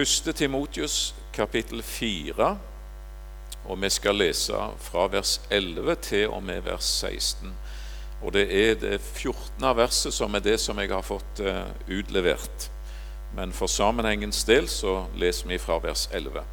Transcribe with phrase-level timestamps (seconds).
[0.00, 2.46] Første Timotius kapittel 4,
[3.68, 7.50] og vi skal lese fra vers 11 til og med vers 16.
[8.22, 9.66] Og det er det 14.
[9.76, 12.70] verset som er det som jeg har fått uh, utlevert.
[13.36, 16.46] Men for sammenhengens del så leser vi fra vers 11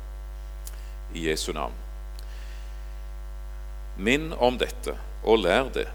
[1.15, 1.77] i Jesu navn.
[3.95, 5.87] Minn om dette og lær det.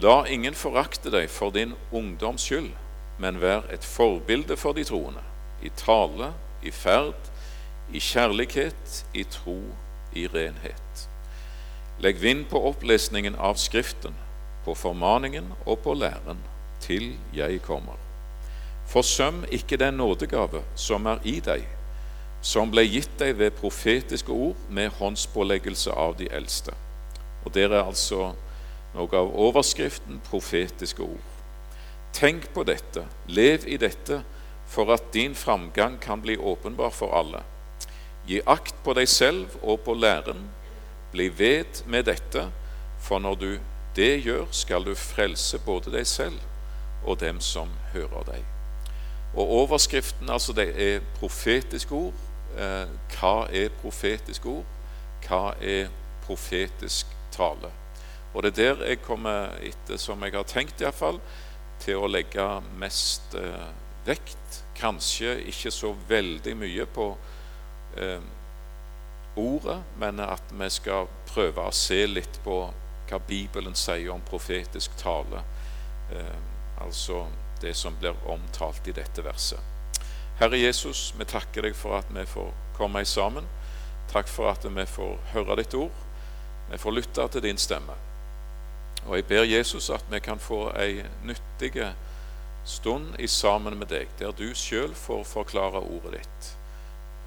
[0.00, 2.72] La ingen forakte deg for din ungdoms skyld,
[3.20, 5.20] men vær et forbilde for de troende,
[5.60, 6.30] i tale,
[6.62, 7.30] i ferd,
[7.92, 9.58] i kjærlighet, i tro,
[10.14, 11.08] i renhet.
[12.02, 14.14] Legg vind på opplesningen av Skriften,
[14.64, 16.40] på formaningen og på læren,
[16.80, 17.98] til jeg kommer.
[18.86, 21.66] Forsøm ikke den nådegave som er i deg,
[22.42, 26.74] som ble gitt deg ved profetiske ord med håndspåleggelse av de eldste.
[27.44, 28.32] Og der er altså
[28.94, 31.28] noe av overskriften profetiske ord.
[32.12, 34.20] Tenk på dette, lev i dette,
[34.72, 37.42] for at din framgang kan bli åpenbar for alle.
[38.26, 40.46] Gi akt på deg selv og på læren.
[41.12, 42.46] Bli ved med dette,
[43.02, 43.50] for når du
[43.96, 46.40] det gjør, skal du frelse både deg selv
[47.04, 48.44] og dem som hører deg.
[49.34, 52.16] Og overskriften, altså det er profetiske ord.
[52.56, 54.64] Eh, hva er profetiske ord?
[55.26, 55.90] Hva er
[56.26, 57.72] profetisk tale?
[58.32, 61.20] Og det er der jeg kommer etter, som jeg har tenkt iallfall,
[61.82, 62.46] til å legge
[62.80, 63.68] mest eh,
[64.06, 64.41] vekt.
[64.82, 67.08] Kanskje ikke så veldig mye på
[67.96, 68.24] eh,
[69.38, 72.56] ordet, men at vi skal prøve å se litt på
[73.08, 75.44] hva Bibelen sier om profetisk tale.
[76.12, 76.38] Eh,
[76.82, 77.26] altså
[77.62, 79.60] det som blir omtalt i dette verset.
[80.40, 83.46] Herre Jesus, vi takker deg for at vi får komme sammen.
[84.10, 86.00] Takk for at vi får høre ditt ord.
[86.70, 87.94] Vi får lytte til din stemme.
[89.06, 91.76] Og jeg ber Jesus at vi kan få ei nyttig
[92.64, 96.50] stund i sammen med deg, der du sjøl får forklare ordet ditt.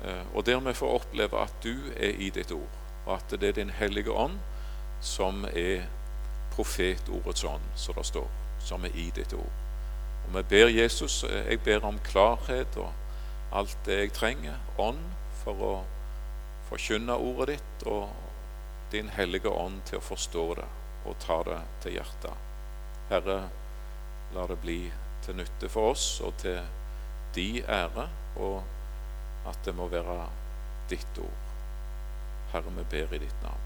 [0.05, 3.50] Eh, og der vi får oppleve at du er i ditt ord, og at det
[3.50, 4.39] er Din hellige ånd
[5.02, 5.86] som er
[6.56, 8.29] profetordets ånd, som det står,
[8.59, 9.51] som er i ditt ord.
[10.25, 12.91] Og vi ber Jesus eh, Jeg ber om klarhet og
[13.51, 14.57] alt det jeg trenger.
[14.78, 15.03] Ånd
[15.44, 15.74] for å
[16.69, 18.09] forkynne ordet ditt, og
[18.91, 20.68] Din hellige ånd til å forstå det
[21.06, 22.44] og ta det til hjertet.
[23.09, 23.40] Herre,
[24.34, 24.78] la det bli
[25.25, 26.59] til nytte for oss og til
[27.36, 28.63] de ære, og
[29.50, 30.19] at det må være
[30.90, 31.41] ditt ord.
[32.53, 33.66] Herre, vi ber i ditt navn.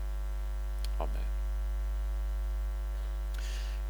[0.99, 1.27] Amen.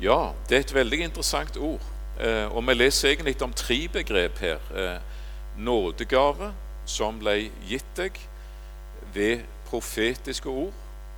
[0.02, 1.86] Ja, det er et veldig interessant ord.
[2.20, 4.60] Eh, og vi leser egentlig om tre begrep her.
[4.76, 5.00] Eh,
[5.58, 6.54] nådegave,
[6.86, 8.20] som ble gitt deg
[9.14, 10.74] ved profetiske ord.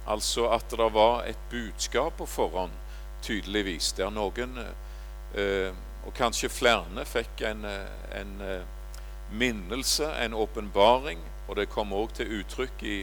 [0.08, 2.72] Altså at det var et budskap på forhånd,
[3.22, 4.58] tydeligvis, der noen,
[5.36, 5.74] eh,
[6.06, 7.66] og kanskje flere, fikk en,
[8.16, 8.32] en
[9.32, 11.20] minnelse, en åpenbaring.
[11.48, 12.98] Og det kom òg til uttrykk i,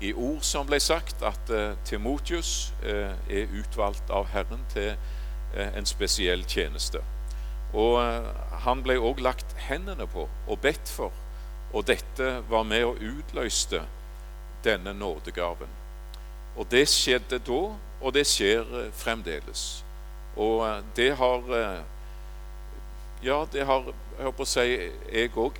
[0.00, 1.52] i, ord som ble sagt, at
[1.84, 4.96] Timotius er utvalgt av Herren til
[5.54, 7.00] en spesiell tjeneste.
[7.74, 8.28] Og eh,
[8.64, 11.14] han ble òg lagt hendene på og bedt for,
[11.72, 13.82] og dette var med og utløste
[14.64, 15.72] denne nådegaven.
[16.56, 17.60] Og det skjedde da,
[18.00, 19.66] og det skjer eh, fremdeles.
[20.36, 21.52] Og eh, det har
[23.26, 24.64] Ja, det har jeg håper å si,
[25.10, 25.58] jeg òg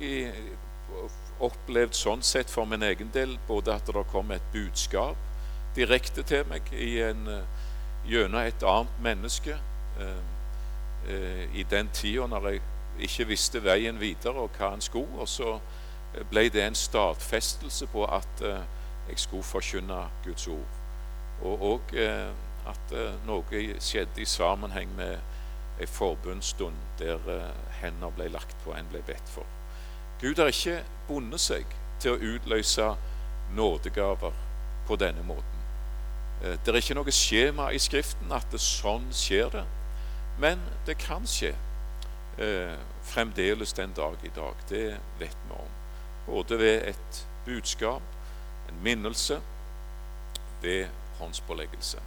[1.43, 5.19] opplevd sånn sett for min egen del, både at det kom et budskap
[5.75, 7.27] direkte til meg en,
[8.07, 9.57] gjennom et annet menneske.
[11.07, 12.61] Eh, i den tida når jeg
[13.07, 15.19] ikke visste veien videre og hva han skulle.
[15.21, 15.53] Og så
[16.15, 18.63] eh, ble det en stadfestelse på at eh,
[19.11, 20.73] jeg skulle forkynne Guds ord.
[21.43, 21.93] Og òg
[22.67, 22.93] at
[23.27, 25.19] noe skjedde i sammenheng med
[25.79, 27.19] ei forbundsstund der
[27.81, 29.45] hender ble lagt på, en ble bedt for.
[30.21, 31.65] Gud har ikke bundet seg
[32.01, 32.87] til å utløse
[33.55, 34.33] nådegaver
[34.87, 35.53] på denne måten.
[36.41, 39.63] Det er ikke noe skjema i Skriften at det sånn skjer det.
[40.37, 41.53] Men det kan skje
[42.37, 42.75] eh,
[43.09, 44.59] fremdeles den dag i dag.
[44.69, 44.85] Det
[45.19, 45.73] vet vi om.
[46.27, 48.03] Både ved et budskap,
[48.69, 49.39] en minnelse,
[50.61, 50.87] ved
[51.19, 52.01] håndspåleggelse.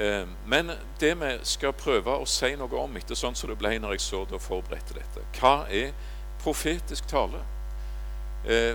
[0.00, 0.70] Eh, men
[1.00, 4.04] det vi skal prøve å si noe om, etter sånn som det ble når jeg
[4.06, 5.92] så det og forberedte dette Hva er
[6.42, 7.42] profetisk tale?
[8.44, 8.74] Eh,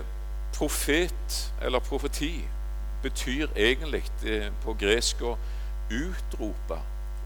[0.56, 2.34] profet, eller profeti,
[3.04, 5.36] betyr egentlig eh, på gresk å
[5.90, 6.80] utrope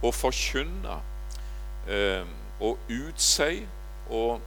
[0.04, 1.00] og forkynne
[2.63, 3.63] og utsi.
[4.10, 4.42] Og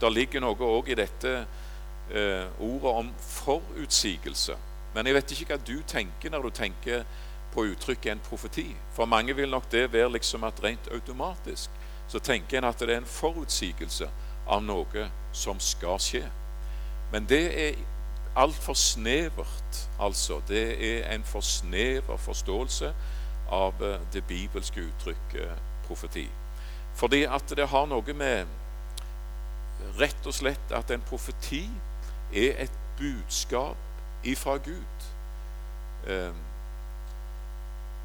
[0.00, 1.32] det ligger noe òg i dette
[2.12, 4.56] eh, ordet om forutsigelse.
[4.94, 7.04] Men jeg vet ikke hva du tenker når du tenker
[7.58, 8.76] på uttrykket en profeti.
[8.94, 11.70] For mange vil nok det være liksom at rent automatisk
[12.08, 14.06] så tenker en at det er en forutsigelse
[14.46, 16.22] av noe som skal skje.
[17.12, 17.80] Men det er
[18.38, 20.38] altfor snevert, altså.
[20.48, 22.92] Det er en for snever forståelse
[23.50, 25.58] av eh, det bibelske uttrykket
[25.88, 26.28] profeti.
[26.94, 28.46] Fordi at det har noe med
[29.98, 31.66] rett og slett at en profeti
[32.32, 33.76] er et budskap
[34.24, 35.10] ifra Gud.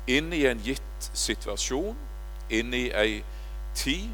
[0.08, 1.98] Inn i en gitt situasjon,
[2.50, 3.24] inn i ei
[3.76, 4.10] tid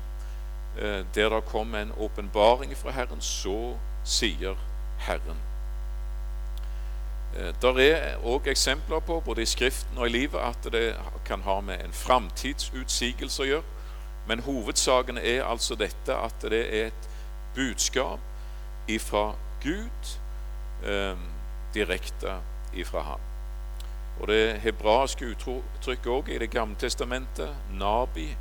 [0.77, 4.57] eh, der det kommer en åpenbaring fra Herren, så sier
[4.99, 5.41] Herren.
[7.37, 10.95] Eh, der er òg eksempler på, både i Skriften og i livet, at det
[11.25, 13.75] kan ha med en framtidsutsigelse å gjøre.
[14.27, 17.09] Men hovedsaken er altså dette at det er et
[17.55, 18.19] budskap
[18.87, 19.33] ifra
[19.63, 20.13] Gud
[20.85, 21.17] eh,
[21.73, 22.39] direkte
[22.73, 23.28] ifra ham.
[24.19, 28.35] Og Det hebraiske uttrykket òg i Det gamle testamentet, nabi,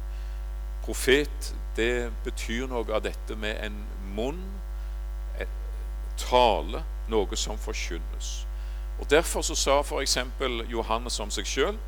[0.83, 3.77] profet, det betyr noe av dette med en
[4.17, 4.41] munn,
[5.39, 5.49] et
[6.17, 8.47] tale, noe som forkynnes.
[8.99, 10.19] Og Derfor så sa f.eks.
[10.69, 11.79] Johannes om seg sjøl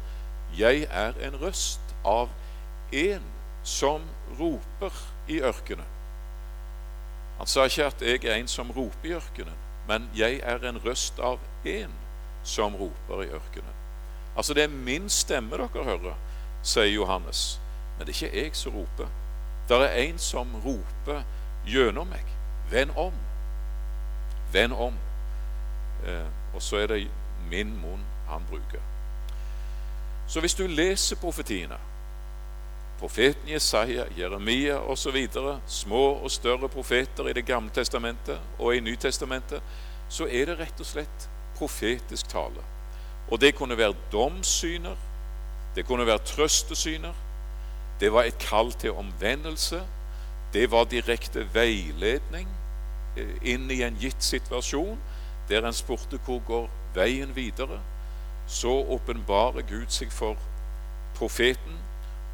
[0.58, 2.28] jeg er en røst av
[2.92, 3.22] en
[3.62, 4.02] som
[4.38, 4.94] roper
[5.28, 5.86] i ørkenen.
[7.38, 10.80] Han sa ikke at jeg er en som roper i ørkenen, men jeg er en
[10.84, 11.94] røst av en
[12.42, 13.79] som roper i ørkenen.
[14.36, 16.16] Altså, det er min stemme dere hører,
[16.62, 17.60] sier Johannes.
[17.98, 19.08] Men det er ikke jeg som roper.
[19.68, 21.22] Det er en som roper
[21.66, 22.24] gjennom meg.
[22.70, 23.14] Vend om.
[24.52, 24.94] Vend om.
[26.06, 27.02] Eh, og så er det
[27.50, 28.80] min munn han bruker.
[30.26, 31.76] Så hvis du leser profetiene,
[33.00, 35.16] profeten Jesaja, Jeremia osv.,
[35.66, 39.62] små og større profeter i Det gamle testamentet og i Nytestamentet,
[40.08, 41.28] så er det rett og slett
[41.58, 42.62] profetisk tale.
[43.30, 44.96] Og det kunne være domssyner,
[45.74, 47.12] det kunne være trøstesyner,
[48.00, 49.82] det var et kall til omvendelse,
[50.52, 52.48] det var direkte veiledning
[53.16, 54.98] eh, inn i en gitt situasjon,
[55.48, 57.80] der en spurte hvor går veien videre.
[58.46, 60.36] Så åpenbarer Gud seg for
[61.14, 61.78] profeten,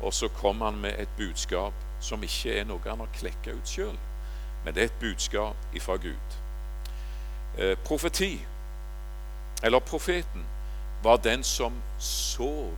[0.00, 3.69] og så kom han med et budskap som ikke er noe han har klekka ut
[3.69, 3.96] sjøl,
[4.64, 6.37] men det er et budskap ifra Gud.
[7.58, 8.40] Eh, profeti,
[9.62, 10.44] eller profeten,
[11.02, 12.70] var den som så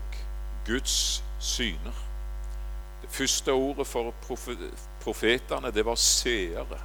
[0.66, 2.04] Guds syner.
[3.02, 4.14] Det første ordet for
[5.00, 6.80] profetene, det var seere.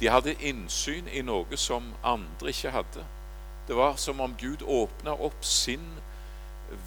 [0.00, 3.04] De hadde innsyn i noe som andre ikke hadde.
[3.68, 5.86] Det var som om Gud åpna opp sin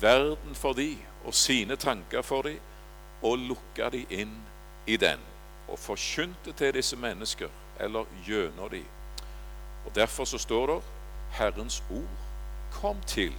[0.02, 2.56] verden for de, og sine tanker for de,
[3.22, 4.38] og lukka de inn
[4.88, 5.20] i den.
[5.68, 8.84] Og forkynte til disse mennesker, eller gjennom de.
[9.86, 10.82] Og Derfor så står det
[11.32, 12.18] Herrens ord
[12.72, 13.34] kom til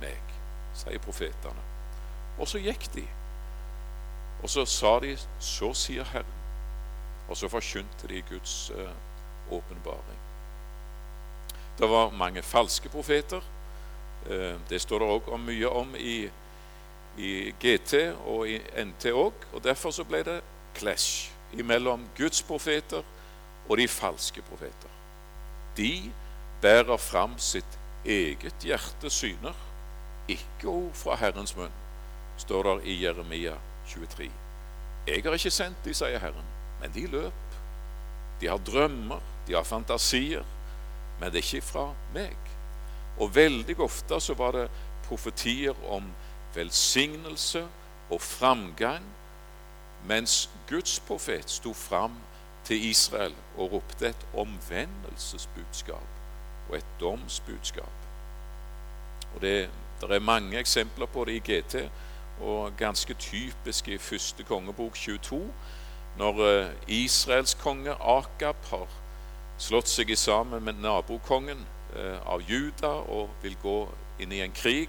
[0.00, 0.34] meg,
[0.76, 1.64] sier profetene.
[2.38, 3.04] Og så gikk de.
[4.42, 6.32] Og så sa de, så sier Herren.
[7.28, 8.90] Og så forkynte de Guds uh,
[9.50, 10.20] åpenbaring.
[11.78, 13.42] Det var mange falske profeter.
[14.30, 16.28] Uh, det står det òg mye om i,
[17.18, 19.48] i, GT og i NT òg.
[19.52, 20.40] Og derfor så ble det
[20.76, 21.32] clash
[21.64, 23.02] mellom Guds profeter
[23.68, 24.92] og de falske profeter.
[25.76, 26.12] De
[26.62, 29.65] bærer fram sitt eget hjertes syner
[30.28, 31.72] ikke ord fra Herrens munn,
[32.36, 33.54] står der i Jeremia
[33.88, 34.30] 23.
[35.06, 36.46] Jeg har ikke sendt de, sier Herren,
[36.80, 37.58] men de løp.
[38.40, 40.44] De har drømmer, de har fantasier,
[41.20, 42.36] men det er ikke fra meg.
[43.18, 44.66] Og veldig ofte så var det
[45.06, 46.10] profetier om
[46.54, 47.64] velsignelse
[48.10, 49.04] og framgang,
[50.06, 52.18] mens Guds profet sto fram
[52.66, 58.06] til Israel og ropte et omvendelsesbudskap og et domsbudskap.
[59.34, 61.88] Og det det er mange eksempler på det i GT,
[62.40, 65.40] og ganske typisk i første kongebok 22,
[66.18, 68.88] når eh, Israels konge Akab har
[69.58, 71.64] slått seg sammen med nabokongen
[71.96, 73.78] eh, av Juda og vil gå
[74.20, 74.88] inn i en krig.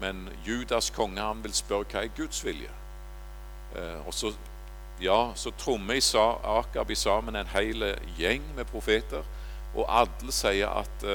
[0.00, 2.70] Men Judas konge han vil spørre hva er Guds vilje.
[3.74, 4.32] Eh, og så,
[5.02, 6.00] ja, så trommer
[6.58, 9.22] Akab i sammen en hel gjeng med profeter,
[9.74, 11.06] og alle sier at,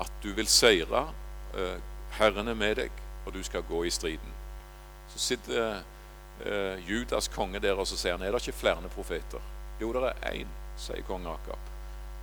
[0.00, 1.04] at du vil seire.
[2.18, 2.90] Herren er med deg,
[3.26, 4.34] og du skal gå i striden.
[5.08, 5.82] Så sitter
[6.44, 9.42] eh, Judas konge der og så sier han, er det ikke flere profeter.
[9.80, 11.72] Jo, det er én, sier kong Akab.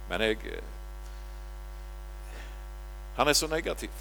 [0.10, 0.64] Men jeg eh,
[3.16, 3.92] Han er så negativ.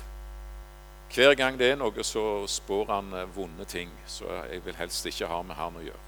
[1.15, 3.91] Hver gang det er noe, så spår han eh, vonde ting.
[4.07, 6.07] Så jeg vil helst ikke ha med han å gjøre.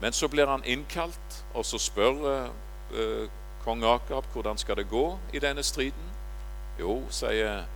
[0.00, 2.50] Men så blir han innkalt, og så spør eh,
[2.94, 3.28] eh
[3.60, 6.06] kong Akab hvordan skal det gå i denne striden.
[6.78, 7.66] Jo, sier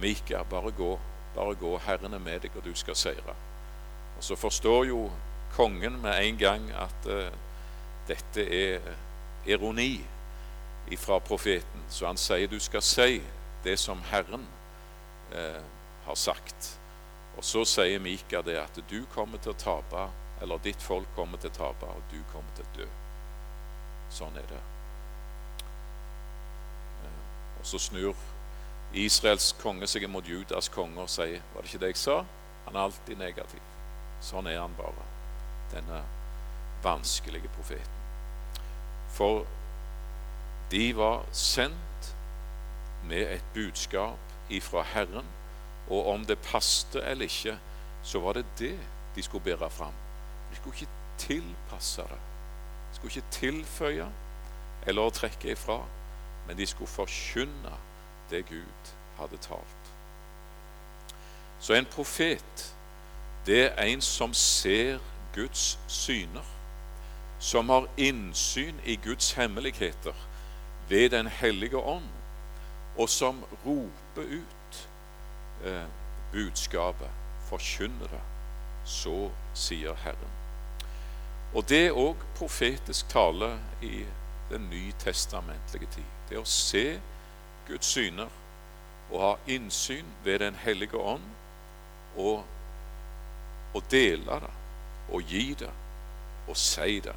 [0.00, 0.98] Mika, bare gå,
[1.34, 3.36] bare gå, Herren er med deg, og du skal seire.
[4.16, 5.10] Og Så forstår jo
[5.54, 7.28] kongen med en gang at uh,
[8.08, 8.80] dette er
[9.46, 10.00] ironi
[10.90, 11.84] ifra profeten.
[11.88, 13.22] Så han sier du skal si
[13.64, 14.46] det som Herren
[15.34, 15.62] uh,
[16.06, 16.76] har sagt.
[17.36, 20.08] Og så sier Mika det at du kommer til å tape,
[20.42, 22.88] eller ditt folk kommer til å tape, og du kommer til å dø.
[24.10, 24.60] Sånn er det.
[27.04, 27.20] Eh,
[27.60, 28.16] og så snur
[28.92, 32.16] Israels konge seg mot Judas konge og sier Var det ikke det jeg sa?
[32.66, 33.62] Han er alltid negativ.
[34.20, 35.06] Sånn er han bare,
[35.72, 36.02] denne
[36.84, 38.00] vanskelige profeten.
[39.10, 39.46] For
[40.70, 42.10] de var sendt
[43.08, 45.26] med et budskap ifra Herren,
[45.90, 47.56] og om det passte eller ikke,
[48.02, 48.76] så var det det
[49.16, 49.96] de skulle bære fram.
[50.50, 52.20] De skulle ikke tilpasse det.
[52.90, 54.06] De skulle ikke tilføye
[54.86, 55.80] eller trekke ifra,
[56.46, 57.72] men de skulle forkynne
[58.30, 59.92] det Gud hadde talt.
[61.60, 62.74] Så en profet,
[63.46, 64.98] det er en som ser
[65.34, 66.46] Guds syner,
[67.38, 70.14] som har innsyn i Guds hemmeligheter
[70.88, 72.08] ved Den hellige ånd,
[72.96, 74.88] og som roper ut
[75.64, 75.86] eh,
[76.32, 77.10] budskapet,
[77.48, 78.20] forkynner det.
[78.84, 80.32] Så sier Herren.
[81.54, 84.04] Og det er òg profetisk tale i
[84.50, 86.10] den nytestamentlige tid.
[86.28, 87.00] Det å se
[87.70, 88.30] Guds syner
[89.10, 91.22] og ha innsyn ved Den hellige ånd
[92.16, 92.44] og,
[93.74, 94.50] og dele det
[95.10, 95.70] og gi det
[96.48, 97.14] og si det.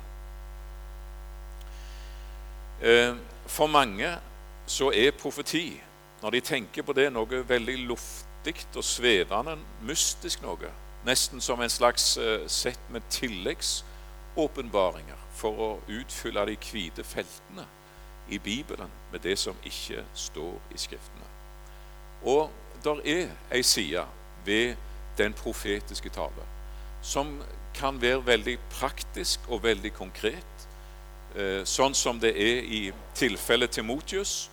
[2.82, 4.20] Eh, for mange
[4.68, 5.82] så er profeti,
[6.22, 10.72] når de tenker på det, noe veldig luftig og svevende, mystisk noe.
[11.06, 17.66] Nesten som en slags eh, sett med tilleggsåpenbaringer for å utfylle de hvite feltene
[18.30, 21.30] i Bibelen med det som ikke står i Skriftene.
[22.24, 22.52] Og
[22.84, 24.06] der er ei side
[24.46, 24.76] ved
[25.18, 26.48] den profetiske tale
[27.04, 27.42] som
[27.76, 30.68] kan være veldig praktisk og veldig konkret,
[31.36, 34.50] eh, sånn som det er i tilfellet Timotius,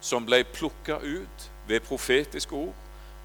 [0.00, 2.74] som ble plukka ut ved profetiske ord,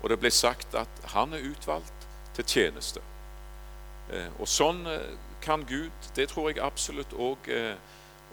[0.01, 3.01] og det ble sagt at han er utvalgt til tjeneste.
[4.12, 7.50] Eh, og sånn eh, kan Gud, det tror jeg absolutt òg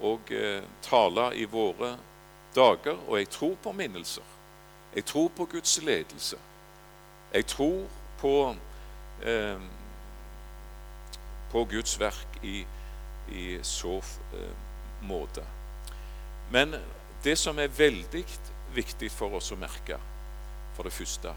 [0.00, 1.96] og eh, tale i våre
[2.54, 2.98] dager.
[3.08, 4.24] Og jeg tror på minnelser.
[4.94, 6.38] Jeg tror på Guds ledelse.
[7.34, 7.86] Jeg tror
[8.18, 8.56] på,
[9.22, 9.60] eh,
[11.50, 12.66] på Guds verk i,
[13.32, 13.98] i så
[14.34, 14.54] eh,
[15.02, 15.44] måte.
[16.50, 16.74] Men
[17.24, 18.24] det som er veldig
[18.74, 19.98] viktig for oss å merke,
[20.76, 21.34] for det første,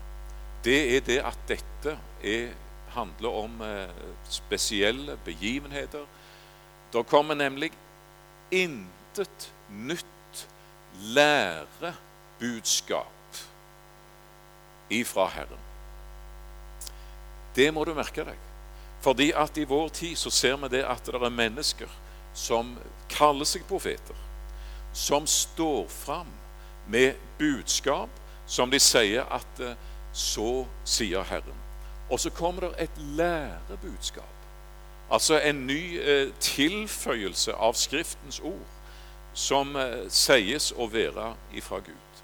[0.64, 2.52] det er det at dette er,
[2.94, 3.90] handler om eh,
[4.30, 6.06] spesielle begivenheter.
[6.94, 7.72] Det kommer nemlig
[8.52, 10.48] intet nytt
[11.16, 13.08] lærebudskap
[14.92, 15.60] ifra Herren.
[17.56, 18.38] Det må du merke deg.
[19.02, 21.90] Fordi at i vår tid så ser vi det at det er mennesker
[22.38, 22.78] som
[23.10, 24.16] kaller seg profeter,
[24.94, 26.30] som står fram
[26.88, 28.10] med budskap
[28.52, 29.76] som de sier at eh,
[30.14, 31.60] så sier Herren.
[32.12, 34.41] Og så kommer det et lærebudskap.
[35.12, 38.68] Altså en ny eh, tilføyelse av Skriftens ord
[39.34, 42.22] som eh, sies å være ifra Gud.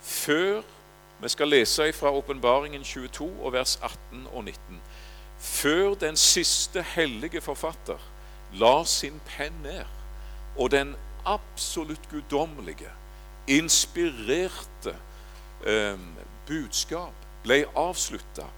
[0.00, 0.62] Før
[1.20, 4.80] vi skal lese fra Åpenbaringen 22 og vers 18 og 19.
[5.38, 8.00] Før den siste hellige forfatter
[8.56, 9.84] la sin penn ned,
[10.56, 10.94] og den
[11.26, 12.90] absolutt guddommelige,
[13.48, 14.94] inspirerte
[15.66, 16.00] eh,
[16.46, 18.48] budskap ble avslutta,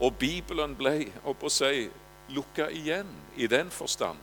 [0.00, 1.88] og Bibelen ble oppå å si,
[2.28, 4.18] lukka igjen i den forstand,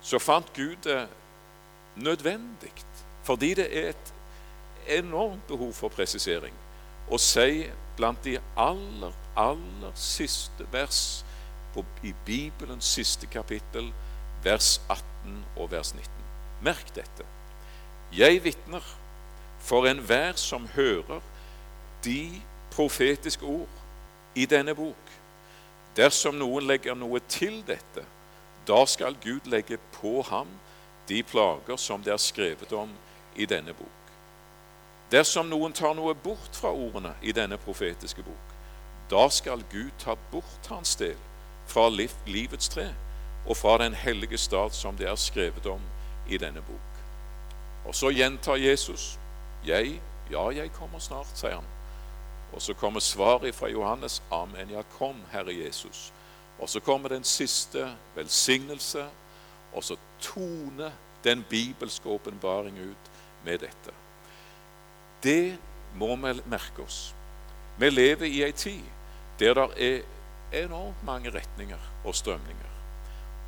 [0.00, 1.08] så fant Gud det
[1.96, 2.72] nødvendig,
[3.22, 4.14] fordi det er et
[4.98, 6.54] enormt behov for presisering,
[7.10, 7.66] å si
[7.96, 11.24] blant de aller, aller siste vers
[11.74, 13.90] på, i Bibelens siste kapittel,
[14.44, 16.06] vers 18 og vers 19.
[16.62, 17.26] Merk dette.
[18.12, 18.84] Jeg vitner
[19.60, 21.20] for enhver som hører
[22.04, 22.40] de
[22.70, 23.82] profetiske ord
[24.34, 25.17] i denne bok,
[25.96, 28.04] Dersom noen legger noe til dette,
[28.68, 30.48] da skal Gud legge på ham
[31.08, 32.90] de plager som det er skrevet om
[33.36, 34.12] i denne bok.
[35.10, 38.54] Dersom noen tar noe bort fra ordene i denne profetiske bok,
[39.10, 41.16] da skal Gud ta bort hans del
[41.68, 42.90] fra livets tre
[43.46, 45.80] og fra den hellige stat som det er skrevet om
[46.28, 47.00] i denne bok.
[47.88, 49.18] Og så gjentar Jesus,
[49.64, 51.77] 'Jeg, ja, jeg kommer snart', sier han.
[52.52, 54.22] Og så kommer svaret fra Johannes.
[54.30, 54.70] Amen.
[54.70, 56.12] Ja, kom, Herre Jesus.
[56.58, 59.06] Og så kommer den siste velsignelse,
[59.72, 60.90] og så toner
[61.24, 63.10] den bibelske åpenbaring ut
[63.44, 63.94] med dette.
[65.22, 65.58] Det
[65.94, 67.14] må vi merke oss.
[67.78, 68.82] Vi lever i ei tid
[69.38, 72.72] der det er enormt mange retninger og strømninger.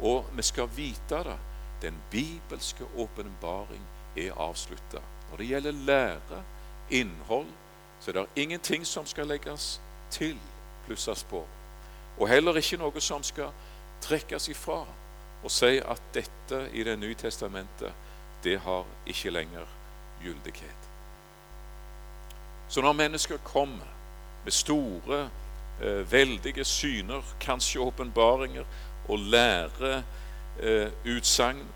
[0.01, 1.39] Og vi skal vite det.
[1.83, 3.83] Den bibelske åpenbaring
[4.17, 5.01] er avslutta.
[5.31, 6.43] Når det gjelder lære,
[6.91, 7.47] innhold,
[8.01, 9.81] så det er ingenting som skal legges
[10.11, 10.39] til,
[10.87, 11.45] plusses på.
[12.19, 13.53] Og heller ikke noe som skal
[14.01, 14.85] trekkes ifra
[15.43, 17.93] og si at dette i Det nye testamentet,
[18.45, 19.67] det har ikke lenger
[20.23, 20.89] gyldighet.
[22.69, 23.87] Så når mennesker kommer
[24.45, 25.31] med store,
[25.83, 28.65] eh, veldige syner, kanskje åpenbaringer,
[29.09, 30.03] og lærer
[30.61, 31.67] eh, utsagn,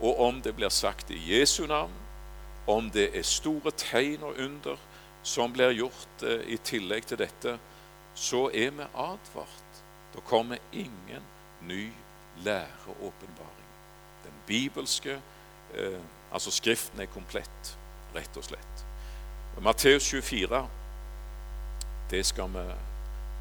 [0.00, 1.92] og om det blir sagt i Jesu navn,
[2.66, 4.76] om det er store tegn og under
[5.22, 7.58] som blir gjort eh, i tillegg til dette,
[8.14, 9.82] så er vi advart.
[10.12, 11.24] Da kommer ingen
[11.62, 11.92] ny
[12.44, 13.70] læreåpenbaring.
[14.24, 15.20] Den bibelske
[15.74, 16.00] eh,
[16.32, 17.78] Altså Skriften er komplett,
[18.14, 18.84] rett og slett.
[19.60, 20.62] Matteus 24,
[22.10, 22.62] det skal vi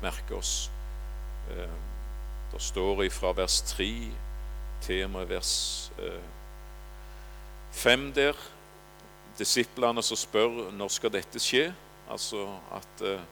[0.01, 0.71] merke oss.
[1.49, 1.77] Eh,
[2.51, 4.11] det står fra vers 3
[4.81, 6.19] til og med vers eh,
[7.71, 8.35] 5 der
[9.41, 11.71] disiplene som spør når skal dette skje,
[12.11, 12.45] altså
[12.77, 13.23] at eh,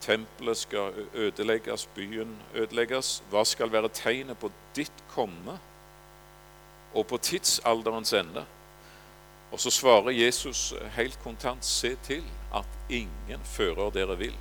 [0.00, 3.22] tempelet skal ødelegges, byen ødelegges.
[3.30, 5.58] Hva skal være tegnet på ditt komme
[6.94, 8.44] og på tidsalderens ende?
[9.52, 14.34] Og så svarer Jesus helt kontant se til at ingen fører dere vil.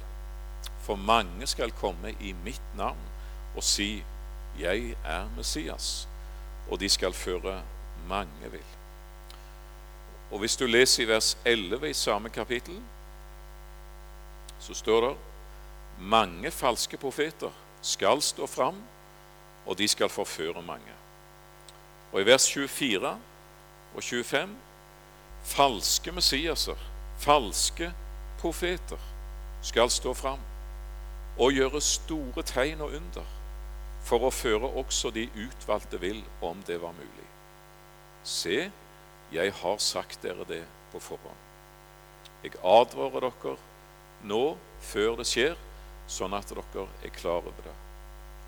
[0.86, 3.02] For mange skal komme i mitt navn
[3.56, 4.04] og si
[4.60, 6.08] 'Jeg er Messias',
[6.70, 7.62] og de skal føre
[8.08, 8.75] mange vil.
[10.36, 12.82] Og hvis du leser i vers 11 i samme kapittel,
[14.60, 15.14] så står det
[16.00, 18.82] mange falske profeter skal stå fram,
[19.66, 20.92] og de skal forføre mange.
[22.12, 23.14] Og i vers 24
[23.96, 24.56] og 25
[25.44, 26.84] falske messiaser,
[27.18, 27.94] falske
[28.40, 29.00] profeter,
[29.62, 30.40] skal stå fram
[31.40, 33.36] og gjøre store tegn og under
[34.04, 37.30] for å føre også de utvalgte vil, om det var mulig.
[38.24, 38.66] Se,
[39.36, 41.42] jeg har sagt dere det på forhånd.
[42.44, 43.56] Jeg advarer dere
[44.26, 44.44] nå
[44.86, 45.56] før det skjer,
[46.08, 47.76] sånn at dere er klar over det.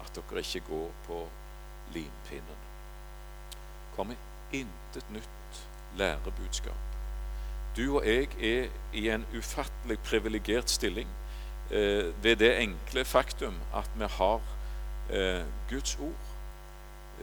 [0.04, 1.24] At dere ikke går på
[1.96, 2.64] limpinnen.
[3.96, 4.16] kommer
[4.54, 5.62] intet nytt
[5.98, 6.98] lærebudskap.
[7.78, 11.10] Du og jeg er i en ufattelig privilegert stilling
[11.72, 14.42] eh, ved det enkle faktum at vi har
[15.10, 16.24] eh, Guds ord.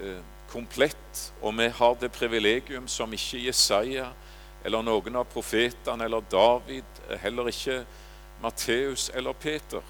[0.03, 4.11] Eh, komplett, og vi har det privilegium som ikke Jesaja
[4.64, 7.83] eller noen av profetene eller David, heller ikke
[8.42, 9.83] Matteus eller Peter,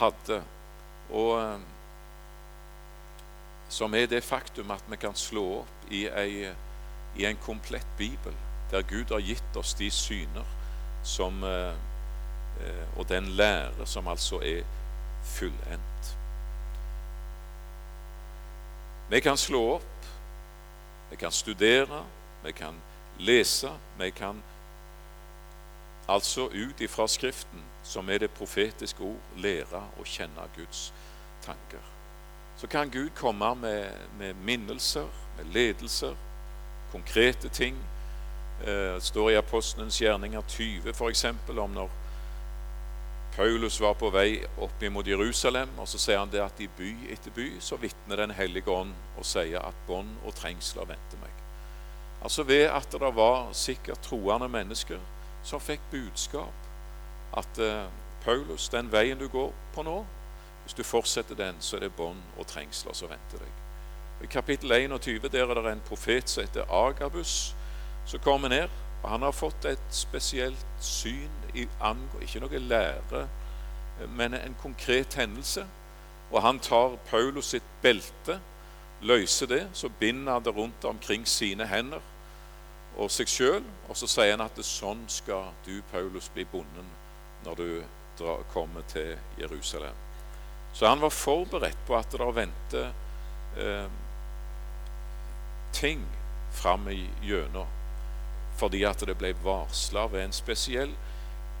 [0.00, 0.40] hadde.
[1.10, 1.60] Og eh,
[3.70, 6.50] som er det faktum at vi kan slå opp i, ei,
[7.18, 8.34] i en komplett bibel,
[8.70, 10.46] der Gud har gitt oss de syner
[11.06, 11.74] som, eh,
[12.62, 14.66] eh, og den lære som altså er
[15.22, 16.16] fullendt.
[19.10, 20.06] Vi kan slå opp,
[21.10, 22.04] vi kan studere,
[22.44, 22.74] vi kan
[23.18, 24.42] lese, vi kan
[26.08, 30.92] altså ut ifra Skriften, som er det profetiske ord, lære å kjenne Guds
[31.42, 31.82] tanker.
[32.56, 36.14] Så kan Gud komme med, med minnelser, med ledelser,
[36.92, 37.76] konkrete ting.
[38.60, 41.24] Det eh, står i Apostelens gjerninger 20 f.eks.
[41.48, 41.90] om når
[43.36, 46.90] Paulus var på vei opp imot Jerusalem, og så sier han det at i by
[47.14, 51.30] etter by så vitner Den hellige ånd og sier at bånd og trengsler venter meg.
[52.22, 54.98] Altså ved at det var sikkert troende mennesker
[55.46, 56.68] som fikk budskap
[57.38, 57.86] at eh,
[58.24, 60.02] Paulus, den veien du går på nå,
[60.64, 63.54] hvis du fortsetter den, så er det bånd og trengsler som venter deg.
[64.20, 67.54] I kapittel 21 der er det en profet som heter Agabus,
[68.04, 68.68] som kommer ned
[69.02, 73.26] og Han har fått et spesielt syn i angå, ikke noe lære,
[74.08, 75.66] men en konkret hendelse.
[76.30, 78.38] Og han tar Paulus sitt belte,
[79.00, 82.00] løser det, så binder han det rundt omkring sine hender
[82.98, 86.88] og seg sjøl, og så sier han at sånn skal du, Paulus, bli bonden
[87.46, 89.96] når du kommer til Jerusalem.
[90.72, 92.90] Så han var forberedt på at det venter
[93.56, 93.86] eh,
[95.72, 96.04] ting
[96.52, 96.88] fram
[97.22, 97.78] gjennom
[98.60, 100.90] fordi at det ble varsla ved en spesiell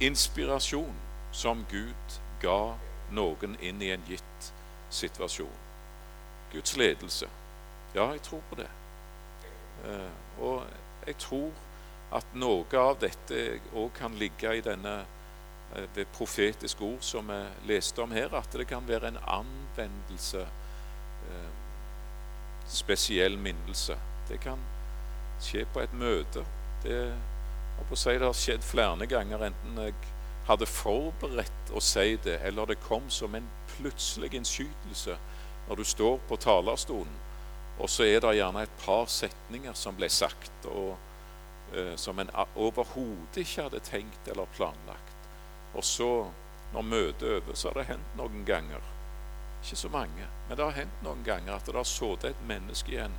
[0.00, 0.96] inspirasjon
[1.32, 2.74] som Gud ga
[3.10, 4.52] noen inn i en gitt
[4.90, 5.58] situasjon.
[6.52, 7.28] Guds ledelse.
[7.94, 8.68] Ja, jeg tror på det.
[9.84, 10.64] Eh, og
[11.06, 11.50] jeg tror
[12.14, 15.00] at noe av dette òg kan ligge i denne
[15.70, 20.40] det ved profetiske ord som vi leste om her, at det kan være en anvendelse,
[21.30, 21.50] eh,
[22.66, 23.98] spesiell minnelse.
[24.28, 24.58] Det kan
[25.40, 26.44] skje på et møte.
[26.82, 27.14] Det,
[27.94, 29.94] si, det har skjedd flere ganger, enten jeg
[30.48, 35.16] hadde forberedt å si det, eller det kom som en plutselig innskytelse
[35.68, 37.18] når du står på talerstolen,
[37.80, 40.66] og så er det gjerne et par setninger som ble sagt.
[40.66, 40.96] og
[41.74, 45.28] eh, som en overhodet ikke hadde tenkt eller planlagt.
[45.74, 46.26] Og så,
[46.72, 48.82] når møtet er over, så har det hendt noen ganger
[49.62, 52.94] ikke så mange, men det har hendt noen ganger at det har sittet et menneske
[52.94, 53.12] igjen,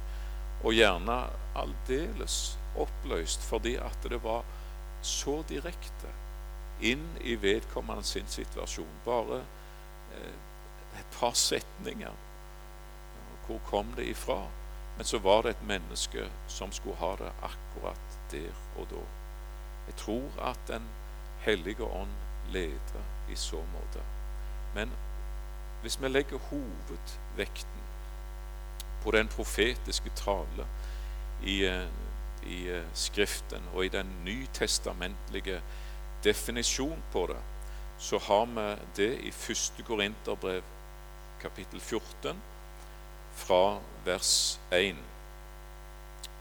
[0.64, 1.18] og gjerne
[1.58, 4.46] aldeles oppløst fordi at det var
[5.02, 6.12] så direkte
[6.82, 9.02] inn i vedkommende sin situasjon.
[9.06, 9.42] Bare
[10.16, 10.34] eh,
[11.00, 12.14] et par setninger.
[13.46, 14.44] Hvor kom det ifra?
[14.98, 19.04] Men så var det et menneske som skulle ha det akkurat der og da.
[19.88, 20.90] Jeg tror at Den
[21.42, 22.12] hellige ånd
[22.50, 24.04] leder i så måte.
[24.76, 24.92] Men
[25.82, 27.82] hvis vi legger hovedvekten
[29.04, 30.68] på den profetiske tale
[31.44, 31.88] i, eh,
[32.48, 35.62] i eh, Skriften og i den nytestamentlige
[36.24, 37.40] definisjonen på det,
[38.00, 39.84] så har vi det i 1.
[39.88, 40.64] Korinterbrev
[41.42, 42.42] kapittel 14
[43.34, 44.96] fra vers 1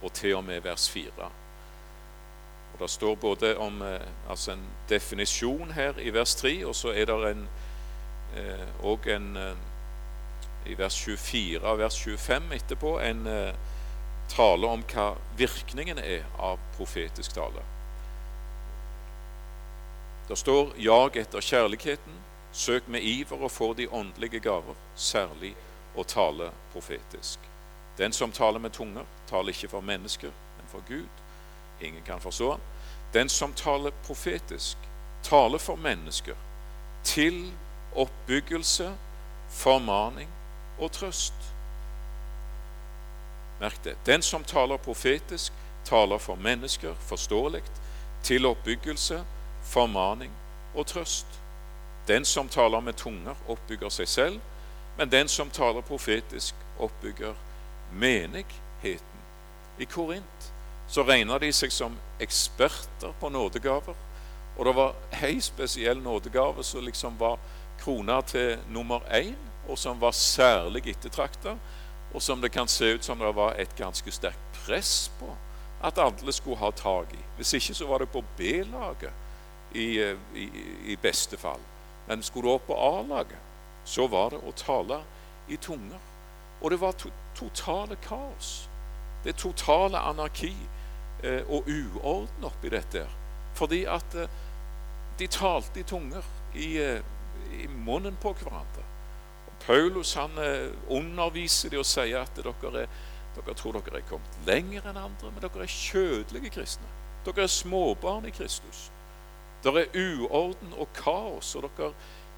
[0.03, 1.11] og til og med vers 4.
[2.73, 6.89] Og Det står både om eh, altså en definisjon her i vers 3, og så
[6.89, 7.49] er det en
[8.83, 9.57] og eh, en eh,
[10.67, 13.27] i vers 24 og vers 25 etterpå en
[14.31, 17.63] tale om hva virkningen er av profetisk tale.
[20.29, 22.21] Det står 'jag etter kjærligheten',
[22.53, 25.55] 'søk med iver og få de åndelige gaver', særlig
[25.97, 27.39] å tale profetisk.
[27.99, 31.09] Den som taler med tunger, taler ikke for mennesker, men for Gud.
[31.81, 32.61] Ingen kan forstå han.
[33.13, 34.77] Den som taler profetisk,
[35.23, 36.35] taler for mennesker,
[37.05, 37.53] til
[37.97, 38.95] oppbyggelse,
[39.49, 40.29] formaning
[40.79, 41.35] og trøst.
[43.61, 43.97] Merk det.
[44.07, 45.53] Den som taler profetisk,
[45.85, 47.63] taler for mennesker forståelig,
[48.23, 49.25] til oppbyggelse,
[49.63, 50.33] formaning
[50.75, 51.27] og trøst.
[52.09, 54.41] Den som taler med tunger, oppbygger seg selv,
[54.99, 57.35] men den som taler profetisk, oppbygger
[57.93, 59.21] menigheten.
[59.79, 60.53] I Korint
[60.89, 63.95] så regna de seg som eksperter på nådegaver,
[64.59, 67.39] og det var ei spesiell nådegave som liksom var
[67.81, 71.55] krona til nummer én, og som var særlig ettertrakta,
[72.15, 75.31] og som det kan se ut som det var et ganske sterkt press på
[75.83, 77.23] at alle skulle ha tak i.
[77.37, 79.13] Hvis ikke så var det på B-laget
[79.73, 80.49] i, eh, i,
[80.93, 81.61] i, beste fall.
[82.09, 83.39] Men skulle du opp på A-laget,
[83.85, 85.01] så var det å tale
[85.49, 85.99] i tunger.
[86.61, 88.69] Og det var to, totale kaos.
[89.25, 90.53] Det totale anarki
[91.23, 93.07] eh, og uorden oppi dette.
[93.55, 94.29] Fordi at eh,
[95.19, 97.01] de talte i tunger i eh,
[97.53, 98.85] i munnen på hverandre.
[99.67, 102.89] Paulus han eh, underviser de og sier at dere, er,
[103.37, 106.89] dere tror dere er kommet lenger enn andre, men dere er kjødelige kristne.
[107.27, 108.89] Dere er småbarn i Kristus.
[109.61, 111.93] Det er uorden og kaos, og dere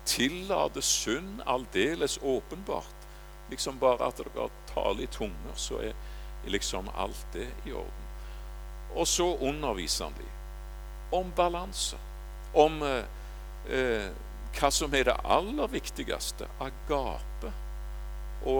[0.04, 3.06] tillater synd aldeles åpenbart.
[3.50, 5.94] Liksom bare at dere taler i tunger, så er
[6.50, 8.08] liksom alt det i orden.
[8.94, 10.28] Og så underviser han dem
[11.12, 11.96] om balanse,
[12.54, 13.04] om eh,
[13.68, 14.10] eh
[14.58, 17.52] hva som er det aller viktigste agape.
[18.46, 18.56] Å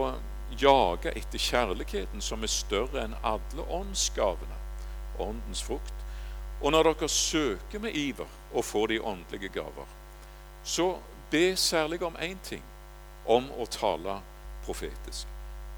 [0.61, 4.59] jage etter kjærligheten som er større enn alle åndsgavene,
[5.23, 5.95] åndens frukt.
[6.63, 9.89] Og når dere søker med iver å få de åndelige gaver,
[10.65, 10.95] så
[11.33, 12.63] be særlig om én ting
[13.27, 14.21] om å tale
[14.67, 15.27] profetisk.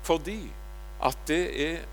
[0.05, 0.51] Fordi
[1.05, 1.85] at det er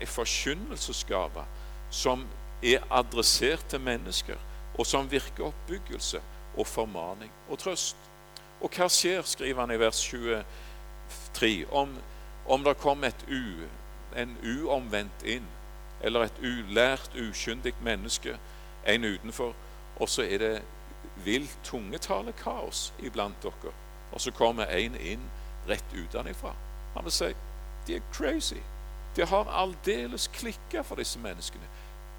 [0.00, 1.44] en forkynnelsesgave
[1.90, 2.26] som
[2.64, 4.38] er adressert til mennesker,
[4.74, 6.20] og som virker oppbyggelse
[6.56, 7.96] og formaning og trøst.
[8.60, 11.96] Og hva skjer, skriver han i vers 23, om,
[12.46, 13.66] om det kom et u,
[14.16, 15.46] en uomvendt inn,
[16.00, 18.38] eller et ulært, ukyndig menneske,
[18.86, 19.54] en utenfor,
[19.96, 20.54] og så er det
[21.24, 23.72] vilt tungetalekaos iblant dere.
[24.12, 25.30] Og så kommer en inn
[25.68, 26.54] rett utenfra.
[26.94, 27.32] Han vil si
[27.86, 28.60] de er crazy.
[29.16, 31.66] De har aldeles klikka for disse menneskene.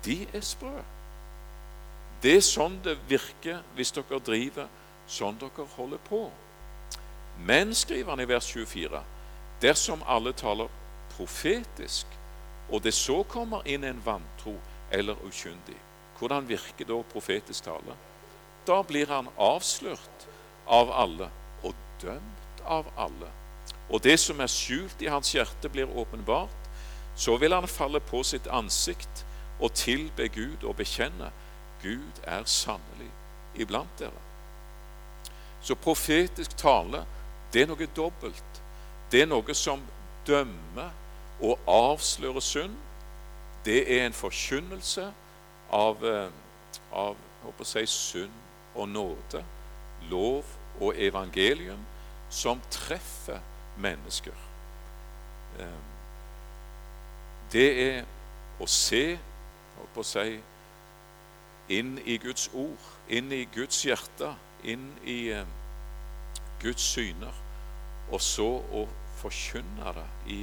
[0.05, 0.81] De er sprø.
[2.25, 4.69] Det er sånn det virker hvis dere driver
[5.05, 6.23] sånn dere holder på.
[7.45, 9.01] Men, skriver han i vers 24,
[9.61, 10.71] dersom alle taler
[11.13, 12.09] profetisk,
[12.73, 14.55] og det så kommer inn en vantro
[14.89, 15.77] eller ukyndig,
[16.17, 17.93] hvordan virker da profetisk tale?
[18.65, 20.25] Da blir han avslørt
[20.65, 21.29] av alle
[21.61, 23.29] og dømt av alle.
[23.93, 26.61] Og det som er skjult i hans hjerte, blir åpenbart.
[27.15, 29.25] Så vil han falle på sitt ansikt
[29.59, 31.29] og tilbe Gud og bekjenne
[31.81, 33.11] Gud er sannelig
[33.55, 34.21] iblant dere.
[35.61, 37.05] Så profetisk tale,
[37.53, 38.61] det er noe dobbelt.
[39.11, 39.81] Det er noe som
[40.27, 40.91] dømmer
[41.41, 42.75] og avslører synd.
[43.65, 45.07] Det er en forkynnelse
[45.73, 46.29] av, eh,
[46.91, 48.31] av håper jeg, synd
[48.75, 49.43] og nåde,
[50.09, 50.45] lov
[50.81, 51.85] og evangelium,
[52.29, 53.39] som treffer
[53.77, 54.35] mennesker.
[55.59, 55.81] Eh,
[57.51, 58.03] det er
[58.59, 59.17] å se
[59.77, 60.41] håper jeg,
[61.69, 65.47] inn i Guds ord, inn i Guds hjerte, inn i eh,
[66.61, 67.33] Guds syner,
[68.11, 68.85] og så å
[69.19, 70.41] forkynne det i,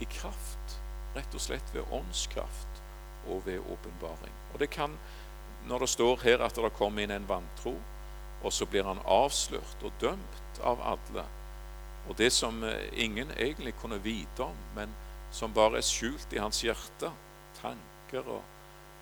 [0.00, 0.78] i kraft.
[1.16, 2.80] Rett og slett ved åndskraft
[3.28, 4.32] og ved åpenbaring.
[4.54, 4.94] Og det kan,
[5.68, 7.76] når det står her at det kommer inn en vantro,
[8.42, 11.26] og så blir han avslørt og dømt av alle,
[12.08, 14.90] og det som eh, ingen egentlig kunne vite om, men
[15.32, 17.12] som bare er skjult i hans hjerte,
[17.60, 18.42] tanker og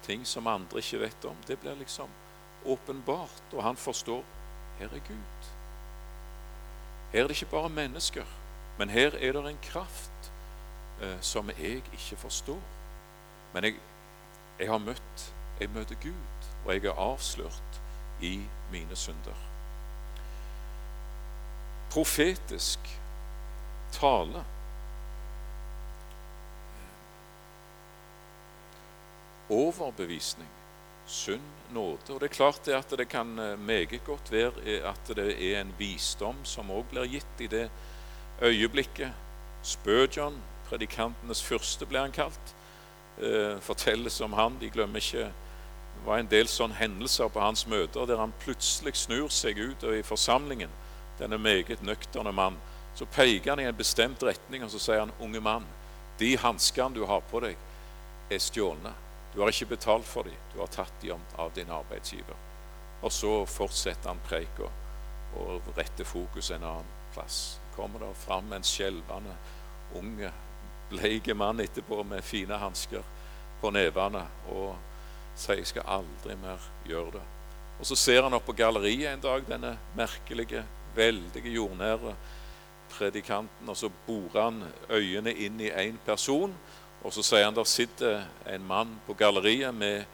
[0.03, 2.09] ting som andre ikke vet om, det blir liksom
[2.67, 4.25] åpenbart, og han forstår
[4.79, 5.49] her er Gud.
[7.13, 8.25] Her er det ikke bare mennesker,
[8.79, 10.33] men her er det en kraft
[11.03, 12.61] eh, som jeg ikke forstår.
[13.55, 13.75] Men jeg,
[14.59, 17.81] jeg har møtt Jeg møter Gud, og jeg er avslørt
[18.21, 18.41] i
[18.73, 19.37] mine synder.
[21.91, 22.79] Profetisk
[23.93, 24.45] tale
[29.51, 30.49] overbevisning,
[31.07, 31.43] sunn
[31.75, 32.15] nåde.
[32.15, 35.61] Og det er klart det at det kan eh, meget godt være at det er
[35.61, 37.67] en visdom som òg blir gitt i det
[38.43, 39.13] øyeblikket.
[39.63, 42.55] Spurgeon, predikantenes første, ble han kalt.
[43.21, 44.57] Eh, fortelles om han.
[44.61, 45.33] De glemmer ikke
[46.01, 49.83] Det var en del sånne hendelser på hans møter der han plutselig snur seg ut
[49.85, 50.71] i forsamlingen,
[51.19, 52.57] denne meget nøkterne mann,
[52.97, 55.67] så peker han i en bestemt retning og så sier han, unge mann,
[56.19, 57.59] de hanskene du har på deg,
[58.31, 58.95] er stjålne.
[59.35, 62.37] Du har ikke betalt for dem, du har tatt dem av din arbeidsgiver.
[63.03, 64.69] Og så fortsetter han preika
[65.39, 67.61] og retter fokus en annen plass.
[67.77, 69.37] Kommer det fram en skjelvende,
[69.97, 70.33] unge,
[70.91, 73.07] bleik mann etterpå med fine hansker
[73.61, 74.77] på nevene og
[75.37, 77.29] sier 'jeg skal aldri mer gjøre det'.
[77.79, 80.65] Og Så ser han opp på galleriet en dag, denne merkelige,
[80.95, 82.15] veldige, jordnære
[82.91, 86.55] predikanten, og så borer han øynene inn i én person
[87.01, 90.05] og så sier han der sitter en mann på galleriet med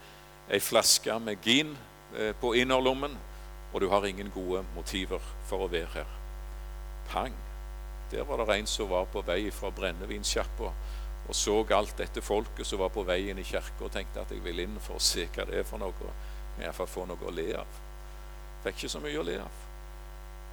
[0.51, 1.73] ei flaske med gin
[2.15, 3.17] eh, på innerlommen,
[3.73, 6.15] og du har ingen gode motiver for å være her.
[7.11, 7.35] Pang!
[8.11, 10.71] Der var det en som var på vei fra brennevinsjappa
[11.27, 14.31] og så alt dette folket som var på vei inn i kirka, og tenkte at
[14.31, 16.13] jeg vil inn for å se hva det er for noe.
[16.61, 17.81] Iallfall få noe å le av.
[18.63, 19.65] Fikk ikke så mye å le av.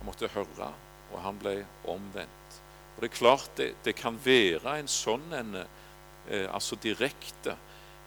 [0.01, 0.73] Han måtte høre,
[1.13, 1.55] og han ble
[1.91, 2.59] omvendt.
[2.95, 5.57] Og det er klart det, det kan være en sånn en
[6.31, 7.57] eh, altså direkte.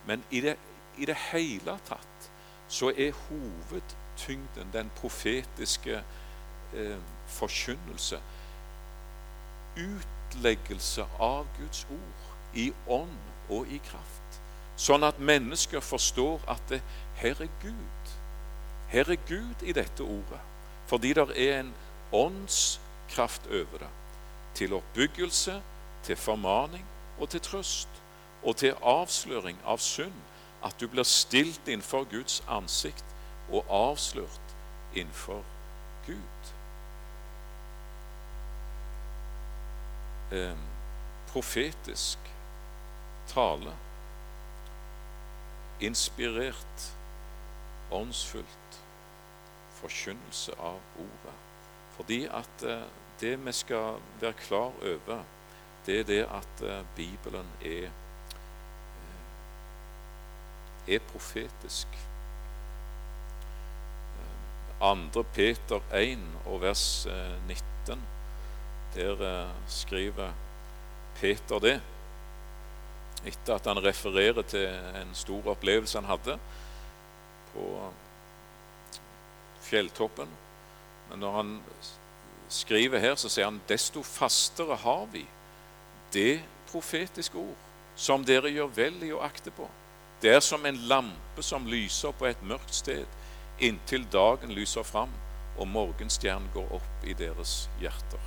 [0.06, 0.56] Men i det,
[0.98, 2.30] i det hele tatt
[2.68, 6.04] så er hovedtyngden den profetiske
[6.74, 8.20] eh, forkynnelse.
[9.78, 14.42] Utleggelse av Guds ord i ånd og i kraft.
[14.78, 16.82] Sånn at mennesker forstår at det,
[17.18, 18.12] her er Gud.
[18.92, 20.42] Her er Gud i dette ordet.
[20.88, 21.74] Fordi det er en
[22.16, 23.90] åndskraft over det.
[24.56, 25.62] Til oppbyggelse,
[26.04, 26.86] til formaning
[27.20, 28.04] og til trøst
[28.44, 30.14] og til avsløring av synd,
[30.64, 33.06] at du blir stilt innenfor Guds ansikt
[33.52, 34.56] og avslørt
[34.96, 35.44] innenfor
[36.06, 36.54] Gud.
[40.32, 40.58] Eh,
[41.32, 42.18] profetisk
[43.28, 43.76] tale,
[45.80, 46.94] inspirert,
[47.92, 48.80] åndsfullt
[49.78, 51.36] forkynnelse av ordet.
[51.96, 52.84] Fordi at eh,
[53.22, 55.24] det vi skal være klar over,
[55.86, 57.90] det er det at eh, Bibelen er
[60.88, 61.88] er profetisk.
[64.80, 65.24] 2.
[65.34, 67.08] Peter 1 og vers
[67.48, 68.02] 19,
[68.94, 70.34] der eh, skriver
[71.18, 71.78] Peter det.
[73.26, 74.68] Etter at han refererer til
[75.02, 76.38] en stor opplevelse han hadde
[77.54, 77.64] på
[79.66, 80.30] fjelltoppen.
[81.10, 81.56] Men når han
[82.50, 85.26] skriver her, så sier han desto fastere har vi
[86.14, 87.58] det profetiske ord,
[87.96, 89.68] som dere gjør vel i å akte på.
[90.22, 93.06] Det er som en lampe som lyser på et mørkt sted,
[93.60, 95.14] inntil dagen lyser fram
[95.58, 98.22] og morgenstjernen går opp i deres hjerter.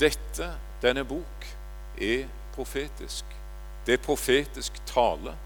[0.00, 0.50] Dette,
[0.82, 1.46] denne bok,
[1.98, 3.24] er profetisk.
[3.86, 5.36] Det er profetisk tale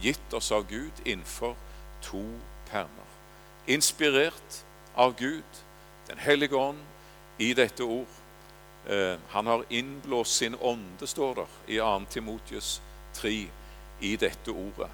[0.00, 1.56] gitt oss av Gud innenfor
[2.02, 2.22] to
[2.70, 3.08] permer.
[3.66, 4.64] Inspirert
[4.96, 5.66] av Gud,
[6.08, 6.78] Den hellige ånd,
[7.38, 8.08] i dette ord.
[8.88, 12.06] Eh, han har innblåst sin ånde, står der i 2.
[12.10, 12.82] Timotius
[13.14, 13.46] 3
[14.00, 14.90] i dette ordet.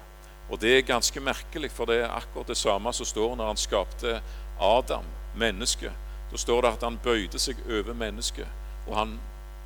[0.49, 3.59] Og det er ganske merkelig, for det er akkurat det samme som står når han
[3.59, 4.21] skapte
[4.59, 5.91] Adam, mennesket.
[6.31, 8.47] Da står det at han bøyde seg over mennesket.
[8.87, 9.17] Og han,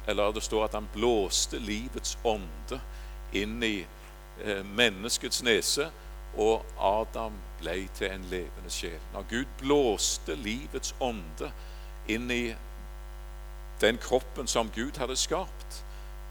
[0.07, 2.81] eller det står at han blåste livets ånde
[3.33, 3.85] inn i
[4.43, 5.89] eh, menneskets nese,
[6.37, 8.99] og Adam ble til en levende sjel.
[9.13, 11.51] Når Gud blåste livets ånde
[12.09, 12.55] inn i
[13.81, 15.81] den kroppen som Gud hadde skapt,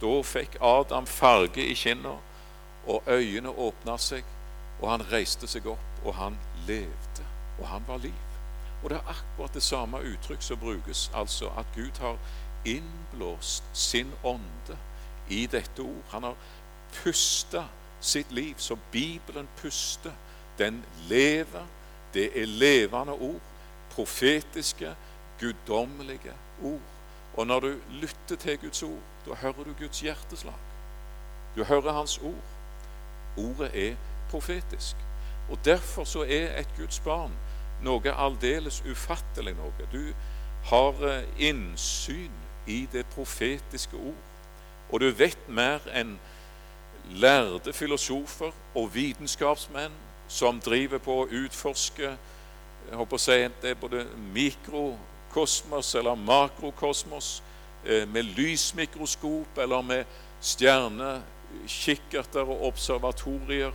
[0.01, 2.17] da fikk Adam farge i kinna
[2.91, 4.25] og øynene åpna seg,
[4.81, 7.25] Og han reiste seg opp, og han levde.
[7.59, 8.31] Og han var liv.
[8.83, 12.17] Og det er akkurat det samme uttrykk som brukes, altså at Gud har
[12.65, 14.79] innblåst sin ånde
[15.29, 16.01] i dette ord.
[16.11, 16.35] Han har
[17.03, 17.65] pusta
[18.01, 20.13] sitt liv, som Bibelen puster.
[20.59, 21.67] Den lever.
[22.15, 23.41] Det er levende ord.
[23.91, 24.95] Profetiske,
[25.41, 26.81] guddommelige ord.
[27.37, 30.59] Og når du lytter til Guds ord, da hører du Guds hjerteslag.
[31.57, 32.60] Du hører Hans ord.
[33.41, 33.95] Ordet er
[34.31, 34.97] profetisk.
[35.51, 37.33] Og Derfor så er et Guds barn
[37.83, 39.87] noe aldeles ufattelig noe.
[39.93, 40.13] Du
[40.71, 42.35] har eh, innsyn
[42.67, 44.27] i det profetiske ord.
[44.91, 46.19] Og du vet mer enn
[47.11, 49.95] lærde filosofer og vitenskapsmenn
[50.29, 52.13] som driver på å utforske
[52.91, 54.01] jeg håper å si at det er både
[54.35, 57.43] mikrokosmos eller makrokosmos,
[57.85, 60.05] eh, med lysmikroskop eller med
[61.67, 63.73] stjernekikkerter og observatorier,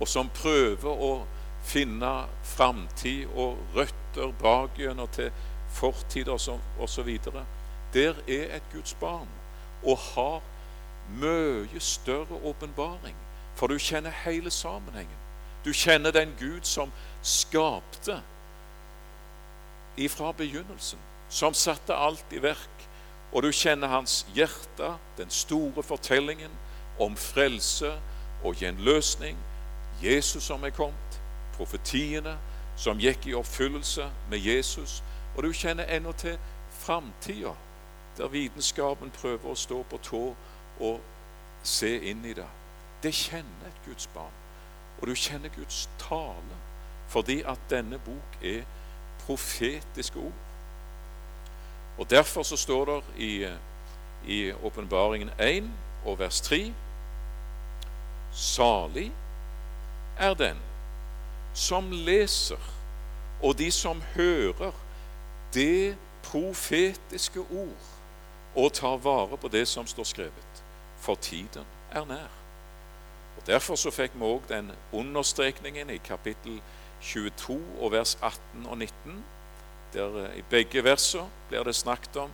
[0.00, 1.26] og som prøver å
[1.66, 5.30] finne framtid og røtter bak gjennom til
[5.72, 7.08] fortid osv.
[7.94, 9.28] Der er et Guds barn
[9.82, 10.42] og har
[11.20, 13.16] mye større åpenbaring,
[13.54, 15.22] for du kjenner hele sammenhengen.
[15.64, 18.20] Du kjenner den Gud som skapte
[19.96, 22.84] ifra begynnelsen, som satte alt i verk.
[23.32, 26.52] Og du kjenner hans hjerte, den store fortellingen
[26.98, 27.92] om frelse
[28.44, 29.38] og gjenløsning,
[30.02, 31.20] Jesus som er kommet,
[31.56, 32.36] profetiene
[32.76, 35.02] som gikk i oppfyllelse med Jesus.
[35.36, 36.38] Og du kjenner ennå til
[36.70, 37.52] framtida,
[38.16, 40.22] der vitenskapen prøver å stå på tå
[40.80, 41.00] og
[41.62, 42.48] se inn i det.
[43.02, 44.32] Det kjenner et Guds barn.
[45.00, 46.60] Og du kjenner Guds tale,
[47.08, 48.64] fordi at denne bok er
[49.26, 50.42] profetiske ord.
[51.98, 53.48] Og Derfor så står det i,
[54.26, 55.70] i Åpenbaringen 1
[56.04, 56.72] og vers 3
[58.36, 59.12] Salig
[60.18, 60.58] er den
[61.56, 62.60] som leser,
[63.42, 64.72] og de som hører
[65.54, 67.86] det profetiske ord,
[68.56, 70.62] og tar vare på det som står skrevet,
[71.00, 72.32] for tiden er nær.
[73.36, 76.60] Og Derfor så fikk vi òg den understrekningen i kapittel
[77.00, 79.24] 22 og vers 18 og 19.
[79.92, 82.30] Der eh, I begge versene blir det snakket om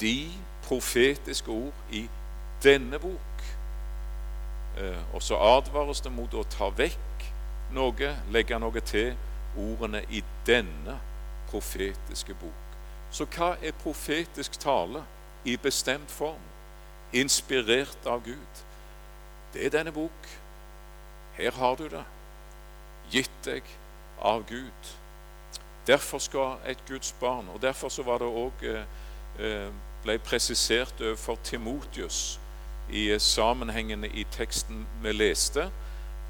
[0.00, 0.30] de
[0.62, 2.08] profetiske ord i
[2.62, 3.27] denne bok.
[4.78, 7.24] Eh, og så advares det mot å ta vekk
[7.74, 9.16] noe, legge noe til
[9.58, 10.98] ordene i denne
[11.50, 12.76] profetiske bok.
[13.10, 15.02] Så hva er profetisk tale
[15.48, 16.44] i bestemt form,
[17.12, 18.62] inspirert av Gud?
[19.54, 20.28] Det er denne bok.
[21.38, 22.04] Her har du det
[23.10, 23.66] gitt deg
[24.20, 24.94] av Gud.
[25.88, 28.82] Derfor skal et Guds barn Og derfor så var det òg eh,
[29.40, 29.70] eh,
[30.04, 32.36] ble presisert overfor Timotius
[32.90, 35.68] i sammenhengene i teksten vi leste,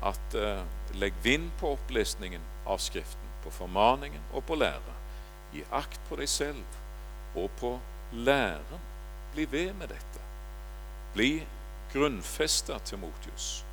[0.03, 0.63] at eh,
[0.99, 4.97] legg vind på opplesningen av Skriften, på formaningen og på lære.
[5.53, 7.77] Gi akt på deg selv og på
[8.13, 8.85] læren.
[9.35, 10.23] Bli ved med dette.
[11.15, 11.47] Bli
[11.93, 13.65] grunnfesta, Timotius,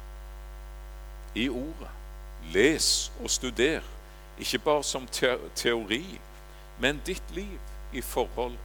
[1.35, 1.91] i ordet.
[2.53, 3.83] Les og studer,
[4.39, 5.07] ikke bare som
[5.55, 6.03] teori,
[6.79, 7.59] men ditt liv
[7.93, 8.57] i forhold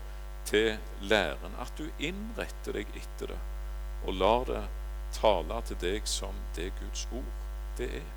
[0.45, 1.55] til læren.
[1.59, 3.39] At du innretter deg etter det,
[4.07, 4.63] og lar det
[5.15, 7.31] tale til deg som det Guds ord
[7.77, 8.07] det er.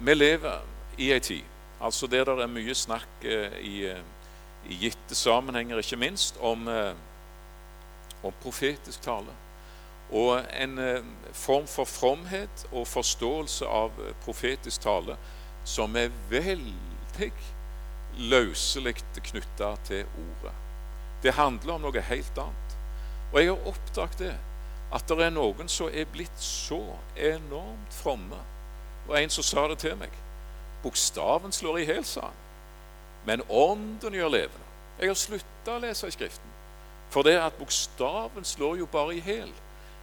[0.00, 0.60] Vi lever
[0.98, 1.44] i ei tid
[1.80, 4.02] altså der det er mye snakk eh, i, eh,
[4.68, 6.92] i gitte sammenhenger, ikke minst, om, eh,
[8.22, 9.36] om profetisk tale
[10.10, 10.78] og en
[11.32, 13.94] form for fromhet og forståelse av
[14.24, 15.14] profetisk tale
[15.64, 17.30] som er veldig
[18.18, 20.54] løselig knytta til ordet.
[21.22, 22.69] Det handler om noe helt annet.
[23.32, 24.36] Og jeg har oppdaget det,
[24.92, 26.80] at det er noen som er blitt så
[27.16, 28.38] enormt fromme.
[29.08, 30.10] Og en som sa det til meg.
[30.82, 32.38] Bokstaven slår i hjel, sa han.
[33.26, 34.68] Men ånden gjør levende.
[34.98, 36.56] Jeg har slutta å lese i Skriften.
[37.10, 39.50] For det at bokstaven slår jo bare i hjel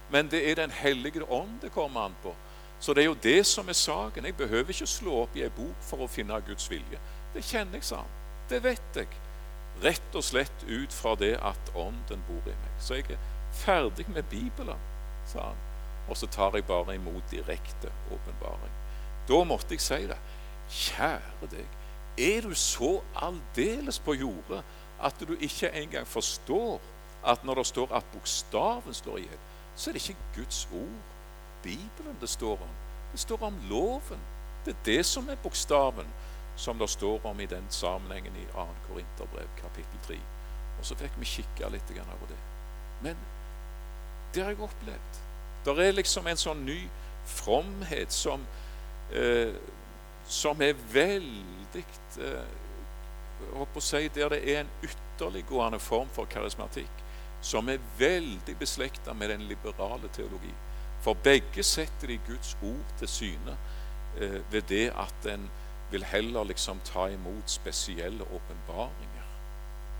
[0.09, 2.35] men det er Den hellige ånd det kommer an på.
[2.79, 4.25] Så det er jo det som er saken.
[4.25, 6.99] Jeg behøver ikke slå opp i ei bok for å finne Guds vilje.
[7.33, 8.13] Det kjenner jeg, sa han.
[8.49, 9.07] Det vet jeg.
[9.83, 12.73] Rett og slett ut fra det at Ånden bor i meg.
[12.81, 13.21] Så jeg er
[13.53, 14.79] ferdig med Bibelen,
[15.25, 15.63] sa han.
[16.07, 18.73] Og så tar jeg bare imot direkte åpenbaring.
[19.27, 20.17] Da måtte jeg si det.
[20.67, 21.67] Kjære deg,
[22.17, 24.63] er du så aldeles på jordet
[25.03, 26.79] at du ikke engang forstår
[27.27, 29.43] at når det står at bokstaven står i hjel,
[29.75, 31.13] så er det ikke Guds ord,
[31.63, 32.73] Bibelen, det står om.
[33.11, 34.19] Det står om loven.
[34.65, 36.07] Det er det som er bokstaven
[36.57, 38.67] som det står om i den sammenhengen i 2.
[38.87, 40.19] Korinterbrev, kapittel 3.
[40.79, 42.39] Og så fikk vi kikke litt på det.
[43.01, 43.17] Men
[44.33, 45.19] det har jeg opplevd.
[45.65, 46.79] Det er liksom en sånn ny
[47.27, 48.45] fromhet som,
[49.13, 49.53] eh,
[50.27, 51.83] som er veldig
[52.19, 52.55] eh,
[53.53, 57.03] å si, Der det er en ytterliggående form for karismatikk
[57.41, 60.53] som er veldig beslekta med den liberale teologi.
[61.01, 63.57] For begge setter de Guds ord til syne
[64.19, 65.49] eh, ved det at en
[65.91, 69.27] vil heller liksom ta imot spesielle åpenbaringer.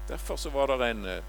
[0.08, 1.24] Derfor så var det en eh,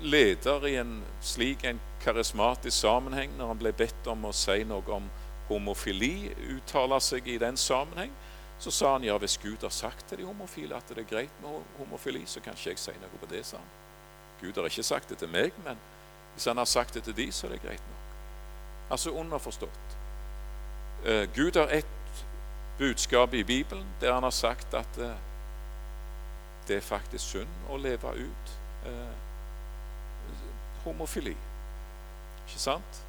[0.00, 4.96] leder i en slik en karismatisk sammenheng, når han ble bedt om å si noe
[4.96, 5.08] om
[5.48, 8.12] homofili, uttale seg i den sammenheng,
[8.62, 11.40] så sa han ja, hvis Gud har sagt til de homofile at det er greit
[11.42, 13.72] med homofili, så kan ikke jeg si noe på det, sa han.
[14.42, 15.78] Gud har ikke sagt det til meg, men
[16.34, 18.14] hvis han har sagt det til de, så er det greit nok.
[18.90, 19.98] Altså underforstått.
[21.02, 22.01] Uh, Gud har ett
[22.78, 25.12] budskap i Bibelen der han har sagt at uh,
[26.68, 28.52] det er faktisk synd å leve ut
[28.86, 29.14] eh,
[30.84, 31.34] homofili.
[32.44, 33.00] Ikke sant?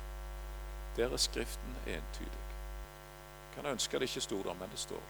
[0.97, 2.41] Der er Skriften entydig.
[3.55, 5.03] Kan ønske det ikke sto der, men det står.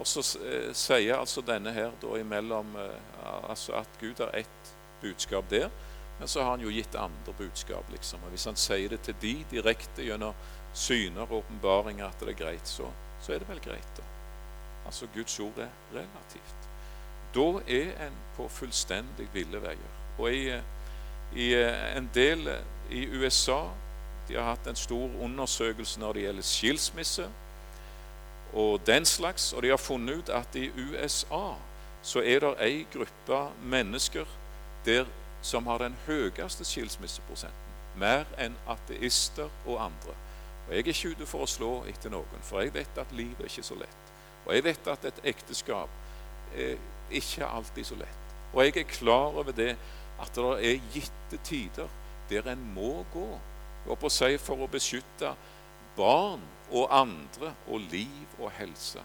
[0.00, 2.98] Og så eh, sier altså denne her da imellom eh,
[3.50, 5.68] altså at Gud har ett budskap der,
[6.20, 7.84] men så har han jo gitt andre budskap.
[7.90, 8.20] liksom.
[8.24, 10.34] Og Hvis han sier det til de direkte gjennom
[10.72, 12.90] syner og åpenbaringer at det er greit, så,
[13.20, 13.96] så, er det vel greit.
[13.96, 14.04] da.
[14.86, 16.68] Altså Guds ord er relativt.
[17.34, 19.96] Da er en på fullstendig ville veier.
[20.18, 20.60] Og i,
[21.40, 22.50] i eh, en del
[22.90, 23.62] i USA
[24.28, 27.30] de har hatt en stor undersøkelse når det gjelder skilsmisse
[28.52, 29.52] og den slags.
[29.52, 31.54] Og de har funnet ut at i USA
[32.02, 34.28] så er det ei gruppe mennesker
[34.84, 35.08] der
[35.42, 37.76] som har den høyeste skilsmisseprosenten.
[38.00, 40.14] Mer enn ateister og andre.
[40.68, 43.40] Og Jeg er ikke ute for å slå etter noen, for jeg vet at livet
[43.40, 44.12] er ikke så lett.
[44.46, 45.88] Og jeg vet at et ekteskap
[46.54, 46.76] er
[47.10, 48.34] ikke alltid så lett.
[48.52, 49.72] Og jeg er klar over det
[50.20, 51.88] at det er gitte tider
[52.30, 53.28] der en må gå
[53.86, 55.32] og på seg for å beskytte
[55.96, 59.02] barn og andre og liv og helse.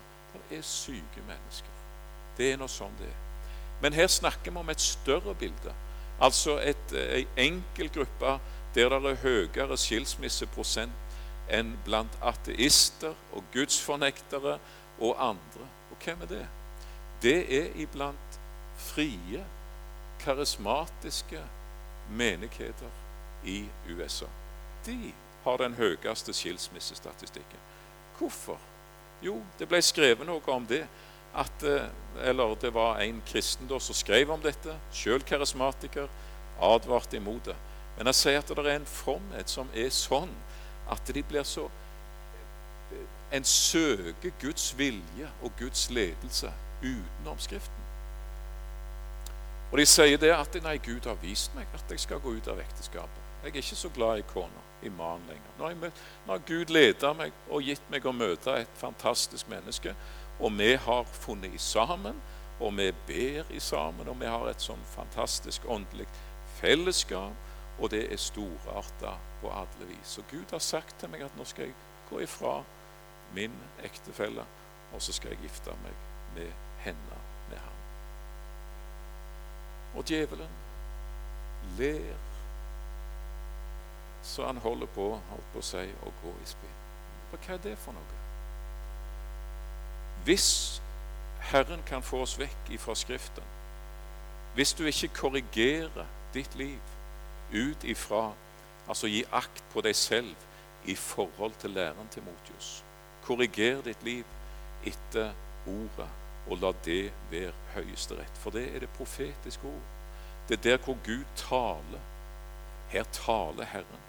[0.50, 1.72] Det er syke mennesker.
[2.38, 3.22] Det er nå sånn det er.
[3.82, 5.74] Men her snakker vi om et større bilde.
[6.22, 8.40] Altså en enkel gruppe
[8.76, 10.92] der det er høyere skilsmisseprosent
[11.50, 14.58] enn blant ateister og gudsfornektere
[15.00, 15.68] og andre.
[15.92, 16.48] Og hvem er det?
[17.22, 18.40] Det er iblant
[18.76, 19.46] frie,
[20.20, 21.40] karismatiske
[22.10, 22.92] menigheter
[23.46, 24.28] i USA.
[24.86, 25.14] De
[25.44, 27.60] har den høyeste skilsmissestatistikken.
[28.18, 28.60] Hvorfor?
[29.22, 30.84] Jo, det ble skrevet noe om det.
[31.36, 31.88] At, eh,
[32.30, 36.08] eller det var en kristen da som skrev om dette, sjøl karismatiker,
[36.62, 37.56] advarte imot det.
[37.98, 40.32] Men jeg sier at det er en fromhet som er sånn
[40.92, 41.70] at de blir så
[43.34, 47.86] En søker Guds vilje og Guds ledelse utenom Skriften.
[49.72, 52.48] Og de sier det at nei, Gud har vist meg at jeg skal gå ut
[52.48, 53.24] av ekteskapet.
[53.44, 55.50] Jeg er ikke så glad i kona, i mannen lenger.
[55.58, 55.90] Nå
[56.32, 59.96] har, Gud ledet meg og gitt meg å møte et fantastisk menneske.
[60.40, 62.22] Og vi har funnet i sammen,
[62.60, 66.08] og vi ber i sammen, og vi har et sånn fantastisk åndelig
[66.60, 67.34] fellesskap.
[67.80, 70.18] Og det er storarta på alle vis.
[70.18, 71.76] Og Gud har sagt til meg at nå skal jeg
[72.10, 72.62] gå ifra
[73.36, 74.46] min ektefelle,
[74.94, 75.98] og så skal jeg gifte meg
[76.38, 76.54] med
[76.86, 77.20] henne,
[77.50, 77.82] med ham.
[79.96, 80.56] Og djevelen
[81.80, 82.16] ler
[84.26, 86.80] så han holder på, holdt på å si, å gå i spinn.
[87.30, 88.15] Hva er det for noe?
[90.26, 90.82] Hvis
[91.40, 93.44] Herren kan få oss vekk ifra Skriften,
[94.56, 96.80] hvis du ikke korrigerer ditt liv
[97.54, 98.32] ut ifra
[98.88, 100.36] Altså gi akt på deg selv
[100.86, 102.84] i forhold til læren til Motius.
[103.26, 104.24] Korriger ditt liv
[104.86, 105.32] etter
[105.66, 106.10] ordet,
[106.46, 108.38] og la det være høyesterett.
[108.38, 109.88] For det er det profetiske ord.
[110.50, 112.04] Det er der hvor Gud taler.
[112.90, 114.04] Her taler Herren.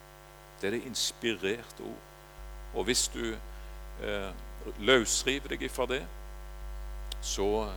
[0.60, 2.04] Det er det inspirerte ord.
[2.74, 3.24] Og hvis du
[4.04, 4.32] eh,
[4.78, 6.02] løsriver deg ifra det,
[7.22, 7.68] så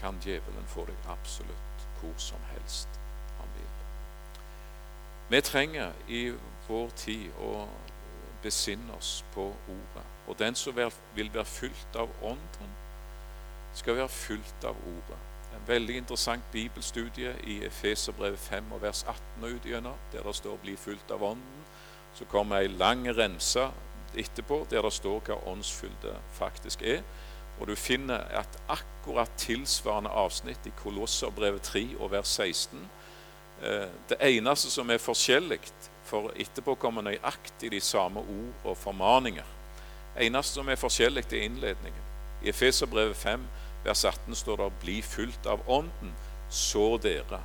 [0.00, 2.88] kan djevelen få deg absolutt hvor som helst
[3.38, 3.72] han vil.
[5.30, 6.22] Vi trenger i
[6.68, 7.66] vår tid å
[8.42, 10.06] besinne oss på ordet.
[10.26, 10.76] Og den som
[11.14, 12.72] vil være fylt av Ånden,
[13.74, 15.18] skal være fylt av ordet.
[15.54, 20.56] En veldig interessant bibelstudie i Efeserbrevet 5 og vers 18 og utgjennom, der det står
[20.56, 21.64] 'bli fylt av Ånden'.
[22.14, 23.70] Så kommer ei lang remse
[24.18, 27.02] etterpå der det står hva åndsfylde faktisk er.
[27.60, 32.78] Og du finner et akkurat tilsvarende avsnitt i Kolosserbrevet 3 og vers 16.
[33.62, 35.60] Eh, det eneste som er forskjellig,
[36.04, 39.46] for etterpå kommer nøyaktig de samme ord og formaninger.
[40.20, 42.08] Eneste som er forskjellig, er innledningen.
[42.42, 43.46] I Efeserbrevet 5
[43.84, 46.14] vers 18 står det 'bli fylt av Ånden,
[46.50, 47.40] så dere'.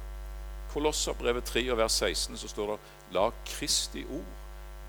[0.74, 2.80] Kolosserbrevet 3 og vers 16 så står det
[3.12, 4.34] 'la Kristi ord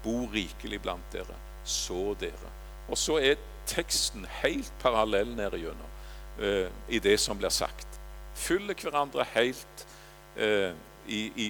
[0.03, 1.35] bo rikelig blant dere,
[1.69, 2.53] så dere.
[2.89, 5.97] Og så er teksten helt parallell nedigjennom
[6.41, 8.01] uh, i det som blir sagt.
[8.35, 9.87] Fyller hverandre helt
[10.39, 10.73] uh,
[11.09, 11.49] i, i,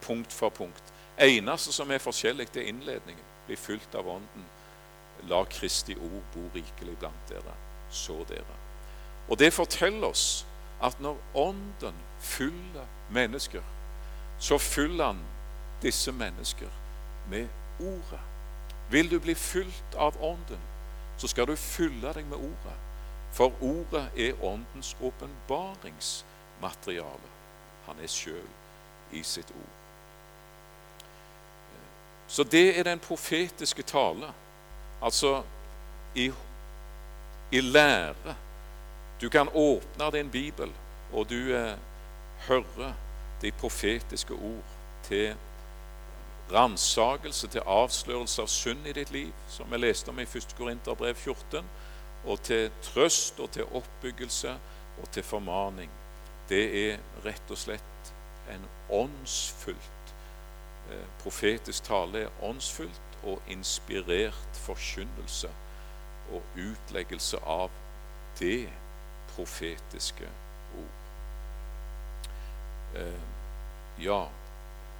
[0.00, 0.94] punkt for punkt.
[1.20, 3.24] Eneste som er forskjellig, det er innledningen.
[3.46, 4.46] Bli fylt av Ånden.
[5.28, 7.52] La Kristi ord bo rikelig blant dere,
[7.92, 8.56] så dere.
[9.28, 10.46] Og det forteller oss
[10.82, 13.62] at når Ånden fyller mennesker,
[14.38, 15.20] så fyller han
[15.82, 16.72] disse mennesker
[17.28, 17.48] med
[17.80, 18.29] Ordet.
[18.90, 20.58] Vil du bli fylt av Ånden,
[21.16, 22.74] så skal du fylle deg med Ordet.
[23.32, 27.28] For Ordet er Åndens åpenbaringsmateriale.
[27.86, 28.48] Han er sjøl
[29.12, 29.80] i sitt ord.
[32.30, 34.32] Så det er den profetiske tale.
[35.02, 35.42] Altså
[36.14, 36.32] i,
[37.50, 38.34] i lære.
[39.20, 40.72] Du kan åpne din bibel,
[41.12, 41.76] og du eh,
[42.48, 42.92] hører
[43.42, 44.64] de profetiske ord
[45.02, 45.34] til
[46.52, 50.54] ransakelse, til avslørelse av synd i ditt liv, som vi leste om i 1.
[50.58, 51.64] Korinterbrev 14,
[52.24, 54.56] og til trøst og til oppbyggelse
[55.02, 55.90] og til formaning.
[56.48, 58.12] Det er rett og slett
[58.50, 60.14] en åndsfullt
[60.90, 65.50] eh, profetisk tale er åndsfullt og inspirert forkynnelse
[66.30, 67.70] og utleggelse av
[68.40, 68.68] det
[69.34, 70.28] profetiske
[70.78, 70.98] ord.
[72.96, 73.26] Eh,
[74.04, 74.24] ja,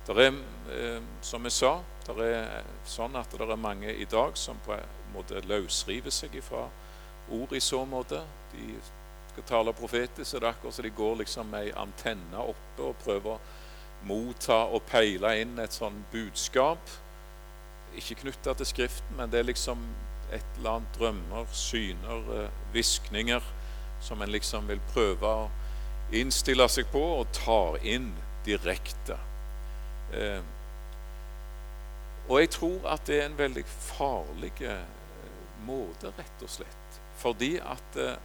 [0.06, 0.38] det er,
[0.72, 1.74] eh, som jeg sa,
[2.06, 6.40] det er sånn at det er mange i dag som på en måte løsriver seg
[6.42, 6.64] fra
[7.30, 8.22] ord i så måte.
[8.52, 8.74] De
[9.30, 12.88] skal tale profetisk, så det er akkurat som de går liksom med ei antenne oppe
[12.88, 13.40] og prøver å
[14.08, 16.90] motta og peile inn et sånn budskap.
[17.98, 19.84] Ikke knytta til Skriften, men det er liksom
[20.32, 23.56] et eller annet drømmer, syner, hviskninger eh,
[24.00, 25.48] som en liksom vil prøve å
[26.16, 28.12] innstille seg på og tar inn
[28.46, 29.18] direkte.
[30.12, 30.42] Eh,
[32.28, 34.82] og jeg tror at det er en veldig farlig eh,
[35.66, 37.00] måte, rett og slett.
[37.20, 38.18] Fordi at eh,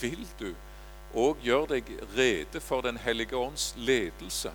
[0.00, 0.54] Vil du
[1.18, 4.52] òg gjøre deg rede for Den hellige ånds ledelse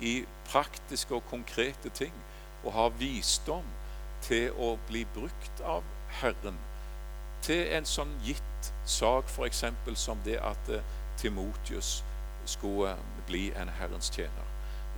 [0.00, 2.14] i praktiske og konkrete ting,
[2.64, 3.66] og ha visdom
[4.22, 5.84] til å bli brukt av
[6.20, 6.58] Herren
[7.42, 9.64] til en sånn gitt sak, f.eks.
[9.94, 10.70] som det at
[11.20, 12.00] Timotius
[12.48, 12.96] skulle
[13.26, 14.47] bli en Herrens tjener.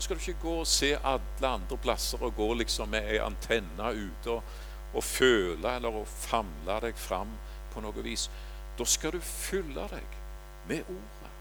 [0.01, 3.19] Nå skal du ikke gå og se alle andre plasser og gå liksom med ei
[3.21, 4.55] antenne ute og,
[4.97, 7.35] og føle eller å famle deg fram
[7.75, 8.25] på noe vis.
[8.79, 10.17] Da skal du fylle deg
[10.71, 11.35] med Ordet.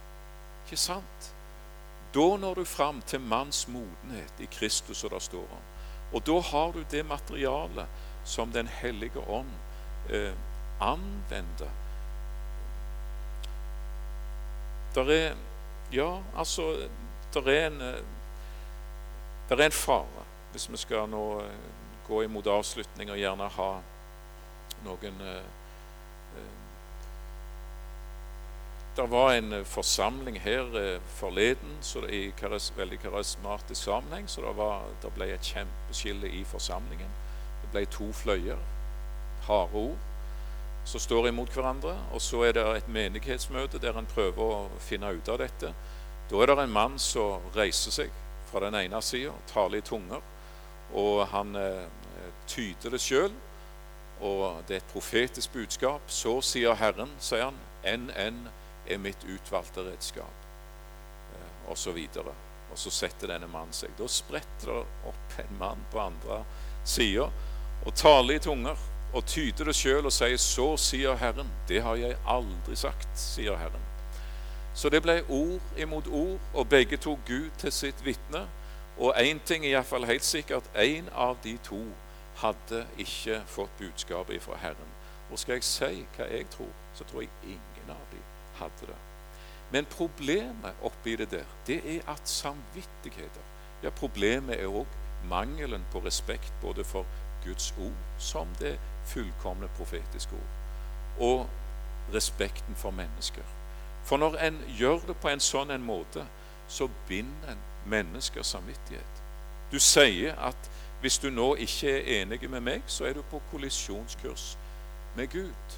[0.65, 1.29] Ikke sant?
[2.11, 5.71] Da når du fram til manns modenhet i Kristus, og det står om.
[6.11, 9.55] Og da har du det materialet som Den hellige ånd
[10.11, 10.35] eh,
[10.83, 11.71] anvender.
[14.99, 15.35] Der er
[15.91, 16.89] Ja, altså
[17.33, 18.03] Der er en eh,
[19.57, 21.69] det er en fare hvis vi skal nå eh,
[22.07, 23.69] gå imot avslutning og gjerne ha
[24.85, 25.45] noen eh,
[26.39, 26.55] eh,
[28.97, 32.33] Det var en forsamling her forleden så i
[32.75, 37.13] veldig karismatisk sammenheng, så det, var, det ble et kjempeskille i forsamlingen.
[37.61, 38.57] Det ble to fløyer,
[39.45, 39.97] harde ord,
[40.83, 41.95] som står imot hverandre.
[42.11, 45.71] Og så er det et menighetsmøte der en prøver å finne ut av dette.
[46.29, 48.11] Da er det en mann som reiser seg
[48.49, 50.21] fra den ene sida, taler i tunger,
[50.97, 51.85] og han eh,
[52.49, 53.31] tyder det sjøl.
[54.25, 56.09] Og det er et profetisk budskap.
[56.11, 58.47] Så sier Herren, sier han, enn enn
[58.89, 60.47] er mitt utvalgte redskap.
[61.35, 62.33] Eh, og så videre.
[62.69, 63.93] Og så setter denne mannen seg.
[63.97, 66.43] Da spretter det opp en mann på andre
[66.87, 67.29] sida
[67.85, 68.81] og taler i tunger
[69.15, 71.53] og tyder det sjøl og sier 'Så sier Herren'.
[71.67, 73.88] Det har jeg aldri sagt, sier Herren.
[74.79, 78.45] Så det ble ord imot ord, og begge tok Gud til sitt vitne.
[78.97, 81.81] Og én ting er iallfall helt sikkert én av de to
[82.39, 84.93] hadde ikke fått budskapet fra Herren.
[85.31, 88.23] Og skal jeg si hva jeg tror, så tror jeg ingen av dem
[88.61, 88.97] hadde det.
[89.71, 93.45] Men problemet oppi det der, det er at samvittigheter
[93.83, 94.87] Ja, problemet er òg
[95.27, 97.05] mangelen på respekt både for
[97.43, 100.51] Guds ord som det fullkomne profetiske ord,
[101.19, 101.47] og
[102.13, 103.58] respekten for mennesker.
[104.09, 106.23] For når en gjør det på en sånn en måte,
[106.67, 109.19] så binder en menneskers samvittighet.
[109.69, 110.69] Du sier at
[111.01, 114.55] hvis du nå ikke er enig med meg, så er du på kollisjonskurs
[115.15, 115.77] med Gud.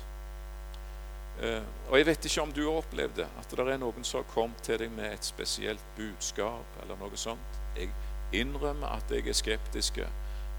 [1.42, 4.24] Eh, og Jeg vet ikke om du har opplevd det, at det er noen som
[4.24, 7.60] har kommet til deg med et spesielt budskap eller noe sånt.
[7.76, 7.92] Jeg
[8.32, 10.00] innrømmer at jeg er skeptisk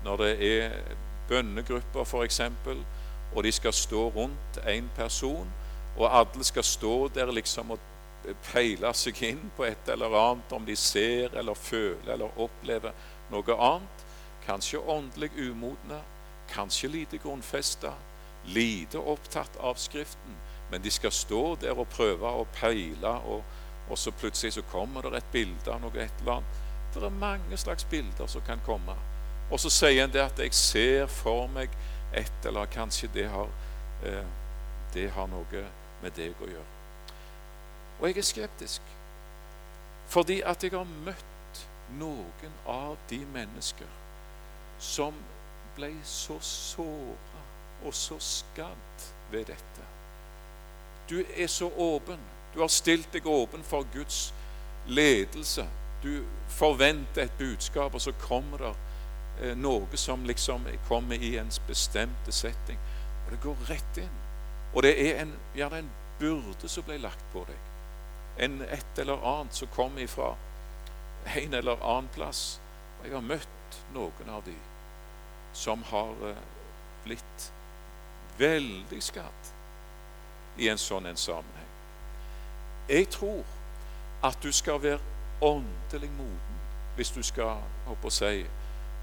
[0.05, 0.79] når det er
[1.29, 2.41] bønnegrupper f.eks.,
[3.33, 5.49] og de skal stå rundt en person
[5.97, 7.91] og alle skal stå der liksom og
[8.53, 12.95] peile seg inn på et eller annet, om de ser eller føler eller opplever
[13.33, 14.09] noe annet.
[14.43, 16.01] kanskje åndelig umodne,
[16.51, 17.93] kanskje lite grunnfesta,
[18.45, 20.35] lite opptatt av Skriften,
[20.71, 23.45] men de skal stå der og prøve å peile, og,
[23.89, 26.59] og så plutselig så kommer det et bilde av noe et eller annet.
[26.95, 28.97] Det er mange slags bilder som kan komme.
[29.53, 31.71] Og så sier en det at 'jeg ser for meg
[32.13, 33.49] et', eller kanskje det har,
[34.05, 34.27] eh,
[34.95, 35.65] det har noe
[36.03, 36.71] med deg å gjøre.
[38.01, 38.95] Og jeg er skeptisk.
[40.13, 41.63] Fordi at jeg har møtt
[41.99, 43.89] noen av de mennesker
[44.83, 45.17] som
[45.77, 47.43] ble så såra
[47.87, 49.87] og så skadd ved dette.
[51.11, 52.19] Du er så åpen.
[52.55, 54.35] Du har stilt deg åpen for Guds
[54.87, 55.67] ledelse.
[56.03, 58.73] Du forventer et budskap, og så kommer det
[59.41, 62.79] eh, noe som liksom kommer i en bestemte setting.
[63.25, 64.22] Og det går rett inn.
[64.73, 67.71] Og det er en, gjerne en byrde som ble lagt på deg.
[68.45, 70.35] En et eller annet som kom ifra
[71.37, 72.61] en eller annen plass.
[73.01, 74.57] Og jeg har møtt noen av de
[75.53, 76.45] som har eh,
[77.05, 77.53] blitt
[78.39, 79.53] veldig skadd
[80.57, 81.69] i en sånn en sammenheng.
[82.89, 83.45] Jeg tror
[84.25, 85.01] at du skal være
[85.43, 86.59] åndelig moden
[86.97, 88.43] hvis du skal håper å si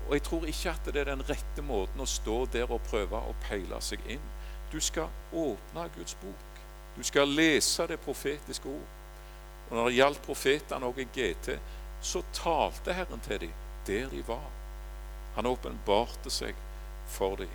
[0.08, 3.18] Og jeg tror ikke at det er den rette måten å stå der og prøve
[3.18, 4.24] å peile seg inn.
[4.72, 6.62] Du skal åpne Guds bok.
[6.98, 8.88] Du skal lese det profetiske ord.
[9.70, 11.60] Og når det gjaldt profetene og GT,
[12.02, 13.54] så talte Herren til dem
[13.88, 14.50] der de var.
[15.36, 16.56] Han åpenbarte seg
[17.08, 17.52] for dem.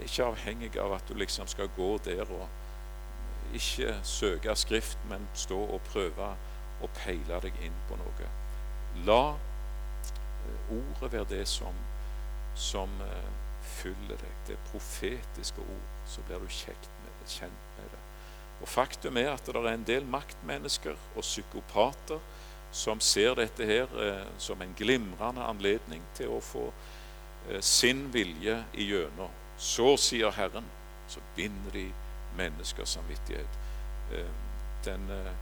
[0.00, 2.48] Ikke avhengig av at du liksom skal gå der og
[3.54, 6.32] ikke søke Skrift, men stå og prøve
[6.82, 8.30] å peile deg inn på noe.
[9.06, 11.76] La eh, ordet være det som,
[12.54, 12.90] som
[13.72, 14.38] fyller deg.
[14.46, 15.90] Det er profetiske ord.
[16.06, 18.00] Så blir du kjent med det.
[18.62, 22.20] Og Faktum er at det er en del maktmennesker og psykopater
[22.72, 26.68] som ser dette her eh, som en glimrende anledning til å få
[27.50, 29.34] eh, sin vilje igjennom.
[29.58, 30.64] Så sier Herren,
[31.08, 31.88] så binder de
[32.38, 33.58] menneskers samvittighet.
[34.14, 34.30] Eh,
[34.86, 35.32] den eh,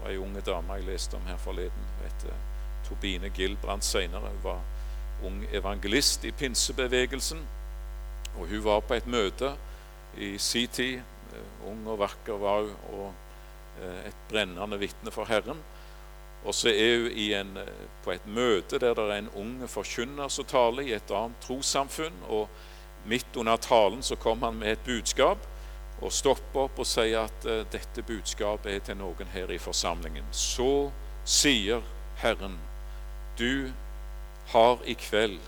[0.00, 1.90] var ei unge dame jeg leste om her forleden.
[2.02, 2.26] Vet,
[2.88, 4.32] Tobine Gilbrand senere.
[4.32, 4.60] Hun var
[5.22, 7.44] ung evangelist i pinsebevegelsen.
[8.38, 9.52] Og hun var på et møte
[10.16, 11.00] i sin tid.
[11.32, 13.12] Eh, ung og vakker var hun, og
[14.06, 15.62] et brennende vitne for Herren.
[16.44, 17.54] Og så er hun en,
[18.04, 22.18] på et møte der det er en ung forkynner som taler i et annet trossamfunn.
[22.28, 22.48] og
[23.08, 25.48] Midt under talen så kom han med et budskap
[26.02, 30.28] og stopper opp og sier at dette budskapet er til noen her i forsamlingen.
[30.30, 30.90] Så
[31.24, 31.82] sier
[32.20, 32.58] Herren,
[33.38, 33.72] du
[34.52, 35.40] har i kveld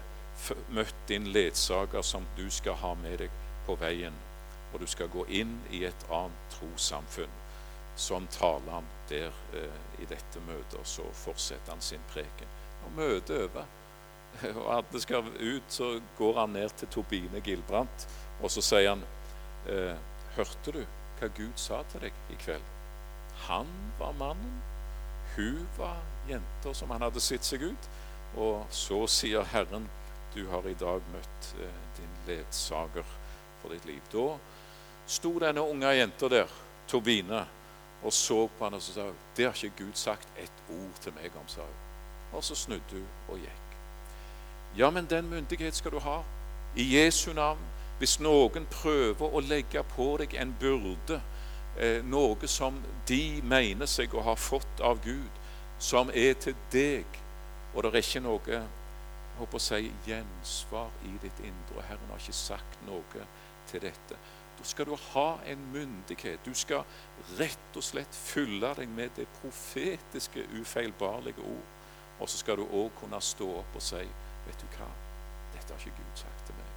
[0.68, 3.30] møtt din ledsager som du skal ha med deg
[3.66, 4.16] på veien,
[4.72, 7.40] og du skal gå inn i et annet trossamfunn.
[7.96, 12.50] Sånn taler han der eh, i dette møtet, og så fortsetter han sin preken.
[12.84, 13.70] Og møtet er over,
[14.58, 18.08] og alle skal ut, så går han ned til Tobine Gilbrandt,
[18.42, 19.06] og så sier han
[19.70, 19.94] eh,
[20.34, 20.80] Hørte du
[21.20, 22.64] hva Gud sa til deg i kveld?
[23.46, 23.68] Han
[24.00, 24.56] var mannen,
[25.36, 27.88] hun var jenta som han hadde sett seg ut.
[28.34, 29.86] Og så sier Herren,
[30.34, 33.06] du har i dag møtt eh, din ledsager
[33.62, 34.02] for ditt liv.
[34.12, 34.36] Da
[35.06, 37.46] sto denne unge jenta der, Tobine,
[38.04, 39.04] og så på han og så sa
[39.36, 41.84] det har ikke Gud sagt et ord til meg om, sa hun.
[42.32, 43.78] Og så snudde hun og gikk.
[44.76, 46.18] Ja, men den myndighet skal du ha.
[46.76, 47.62] I Jesu navn
[47.98, 51.20] hvis noen prøver å legge på deg en byrde,
[51.78, 55.30] eh, noe som de mener seg å ha fått av Gud,
[55.78, 57.06] som er til deg,
[57.74, 58.60] og det er ikke noe
[59.38, 63.26] håper å si, gjensvar i ditt indre, Herren har ikke sagt noe
[63.70, 64.18] til dette,
[64.54, 66.44] da skal du ha en myndighet.
[66.46, 66.84] Du skal
[67.38, 71.72] rett og slett fylle deg med det profetiske, ufeilbarlige ord.
[72.20, 74.04] Og så skal du òg kunne stå opp og si,
[74.46, 74.88] vet du hva,
[75.56, 76.74] dette har ikke Gud sagt til meg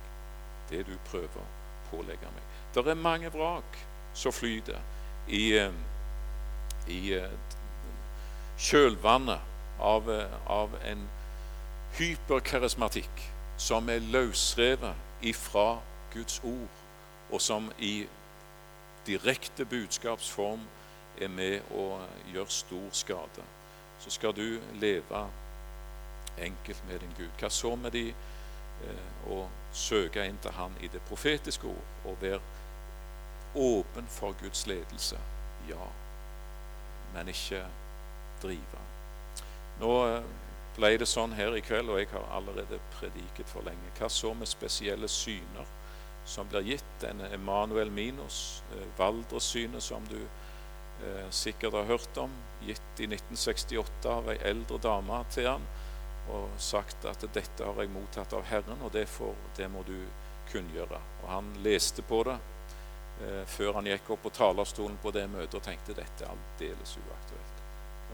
[0.67, 1.45] det du prøver å
[1.91, 2.55] pålegge meg.
[2.75, 3.77] Det er mange vrak
[4.17, 4.81] som flyter
[5.31, 5.71] i, eh,
[6.91, 7.31] i eh,
[8.59, 11.07] kjølvannet av, eh, av en
[11.97, 13.23] hyperkarismatikk
[13.57, 15.79] som er løsrevet ifra
[16.13, 16.69] Guds ord,
[17.31, 18.07] og som i
[19.07, 20.61] direkte budskapsform
[21.21, 21.97] er med å
[22.33, 23.45] gjøre stor skade.
[23.99, 25.25] Så skal du leve
[26.37, 27.31] enkelt med din Gud.
[27.39, 28.11] Hva så med de
[29.27, 32.41] å eh, søke inn til Han i det profetiske ord og være
[33.57, 35.17] åpen for Guds ledelse.
[35.69, 35.87] Ja,
[37.15, 37.63] men ikke
[38.43, 38.83] drive.
[39.81, 40.29] Nå eh,
[40.77, 43.93] ble det sånn her i kveld, og jeg har allerede prediket for lenge.
[43.97, 45.65] Hva så med spesielle syner
[46.27, 46.91] som blir gitt?
[47.01, 48.61] Denne Emanuel Minos,
[48.97, 55.21] Valdres-synet, som du eh, sikkert har hørt om, gitt i 1968 av ei eldre dame
[55.33, 55.67] til han
[56.27, 59.95] og sagt at 'dette har jeg mottatt av Herren, og det, får, det må du
[60.51, 61.01] kunngjøre'.
[61.23, 62.35] Og han leste på det
[63.23, 66.97] eh, før han gikk opp på talerstolen på det møtet og tenkte 'dette er aldeles
[66.99, 67.63] uaktuelt'.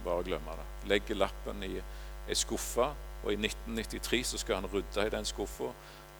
[0.03, 0.67] Bare glemme det.
[0.89, 1.77] Legger lappen i
[2.27, 2.93] ei skuffa,
[3.23, 5.71] og i 1993 så skal han rydde i den skuffa,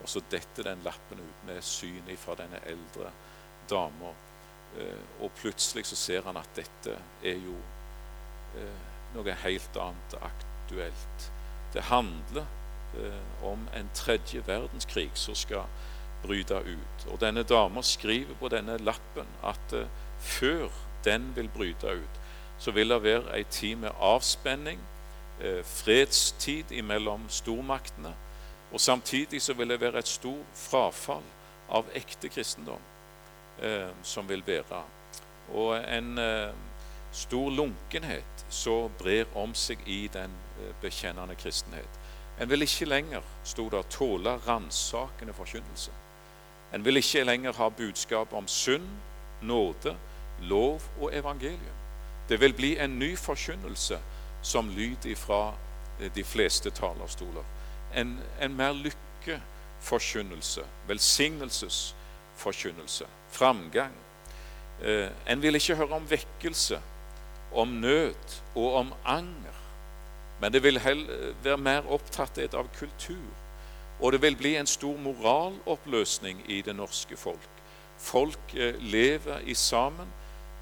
[0.03, 3.11] og så detter den lappen ut med syn fra denne eldre
[3.69, 4.11] dama.
[4.79, 7.55] Eh, og plutselig så ser han at dette er jo
[8.59, 8.83] eh,
[9.13, 11.29] noe helt annet aktuelt.
[11.73, 12.47] Det handler
[12.99, 15.69] eh, om en tredje verdenskrig som skal
[16.23, 17.07] bryte ut.
[17.11, 19.75] Og denne dama skriver på denne lappen at
[20.19, 20.71] før
[21.03, 22.19] den vil bryte ut,
[22.59, 24.79] så vil det være ei tid med avspenning,
[25.65, 28.13] fredstid mellom stormaktene.
[28.73, 31.25] Og samtidig så vil det være et stort frafall
[31.69, 32.81] av ekte kristendom
[33.61, 34.84] eh, som vil være.
[35.53, 36.53] Og en eh,
[37.11, 41.99] stor lunkenhet så brer om seg i den eh, bekjennende kristenhet.
[42.41, 45.91] En vil ikke lenger, sto det, tåle ransakende forkynnelse.
[46.73, 48.88] En vil ikke lenger ha budskap om synd,
[49.41, 49.93] nåde,
[50.41, 51.79] lov og evangelium.
[52.29, 53.99] Det vil bli en ny forkynnelse
[54.43, 55.53] som lyd fra
[55.99, 57.43] eh, de fleste talerstoler.
[57.95, 63.93] En, en mer lykkeforkynnelse, velsignelsesforkynnelse framgang.
[64.81, 66.81] Eh, en vil ikke høre om vekkelse,
[67.51, 69.59] om nød og om anger.
[70.41, 70.79] Men det vil
[71.43, 73.31] være mer opptatt av kultur.
[73.99, 77.49] Og det vil bli en stor moraloppløsning i det norske folk.
[77.97, 80.09] Folk eh, lever i sammen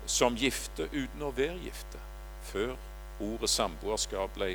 [0.05, 1.97] som gifte uten å være gifte,
[2.43, 2.75] før
[3.21, 4.51] ordet samboerskap ble,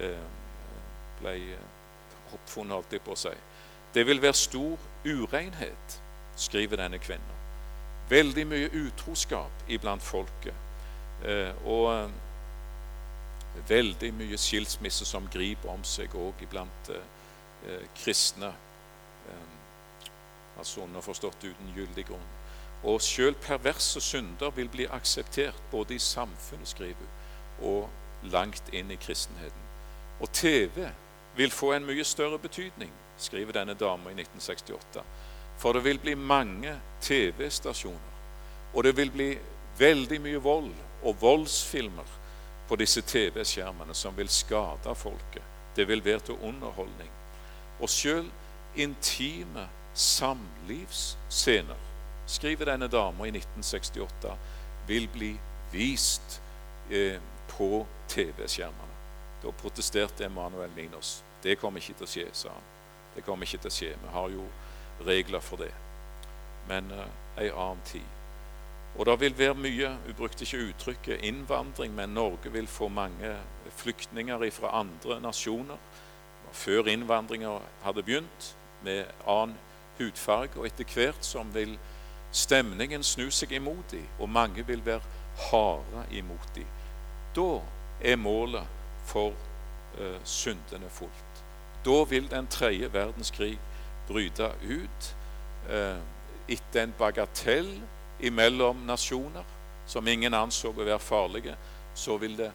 [0.00, 0.24] eh,
[1.20, 1.36] ble
[2.32, 3.34] oppfunnet, holdt jeg på å si.
[3.94, 6.00] Det vil være stor urenhet
[6.36, 7.40] skriver denne kvinnen.
[8.08, 10.54] Veldig mye utroskap iblant folket.
[11.24, 12.10] Eh, og eh,
[13.68, 16.92] veldig mye skilsmisse som griper om seg òg iblant
[17.94, 18.48] kristne.
[20.58, 22.30] Altså underforstått uten gyldig grunn.
[22.82, 27.21] Og sjøl perverse synder vil bli akseptert både i samfunnet, skriver
[27.60, 27.88] og
[28.22, 29.68] langt inn i kristenheten.
[30.20, 30.88] Og TV
[31.36, 35.02] vil få en mye større betydning, skriver denne dama i 1968.
[35.58, 38.12] For det vil bli mange TV-stasjoner,
[38.74, 39.30] og det vil bli
[39.78, 40.72] veldig mye vold
[41.02, 42.18] og voldsfilmer
[42.68, 45.42] på disse TV-skjermene som vil skade folket.
[45.76, 47.10] Det vil være til underholdning.
[47.80, 48.26] Og sjøl
[48.76, 51.80] intime samlivsscener,
[52.26, 54.36] skriver denne dama i 1968,
[54.86, 55.32] vil bli
[55.72, 56.40] vist
[56.90, 57.20] eh,
[57.56, 58.98] på TV-skjermene.
[59.42, 61.24] Da protesterte Emanuel Minos.
[61.42, 62.68] Det kommer ikke til å skje, sa han.
[63.16, 63.92] Det kommer ikke til å skje.
[64.02, 64.46] Vi har jo
[65.06, 65.72] regler for det.
[66.68, 67.06] Men uh,
[67.40, 68.06] ei annen tid.
[68.92, 73.36] Og det vil være mye Hun brukte ikke uttrykket innvandring, men Norge vil få mange
[73.70, 75.78] flyktninger fra andre nasjoner.
[76.52, 79.56] Før innvandringa hadde begynt, med annen
[79.98, 81.78] hudfarge, og etter hvert som vil
[82.32, 85.02] stemningen snu seg imot dem, og mange vil være
[85.50, 86.66] harde imot dem.
[87.36, 87.60] Da
[88.00, 88.66] er målet
[89.04, 89.32] for
[89.98, 91.44] eh, syndene fullt.
[91.84, 93.58] Da vil den tredje verdenskrig
[94.08, 95.14] bryte ut
[95.70, 95.98] eh,
[96.48, 97.70] etter en bagatell
[98.20, 99.44] imellom nasjoner
[99.86, 101.56] som ingen anså å være farlige,
[101.94, 102.52] så vil det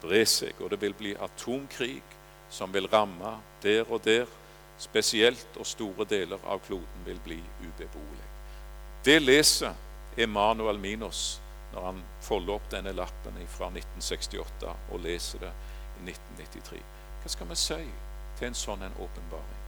[0.00, 2.00] bre seg, og det vil bli atomkrig
[2.50, 4.26] som vil ramme der og der
[4.80, 8.28] spesielt, og store deler av kloden vil bli ubeboelig.
[9.04, 9.76] Det leser
[10.16, 11.40] Emanuel Minos
[11.72, 15.54] når han folder opp denne lappen fra 1968 og leser det
[16.00, 16.84] i 1993.
[17.22, 17.82] Hva skal vi si
[18.38, 19.60] til en sånn en åpenbaring?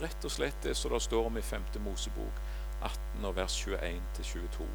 [0.00, 1.62] rett og slett det som det står om i 5.
[1.84, 2.40] Mosebok
[2.82, 4.66] 18 og vers 21-22.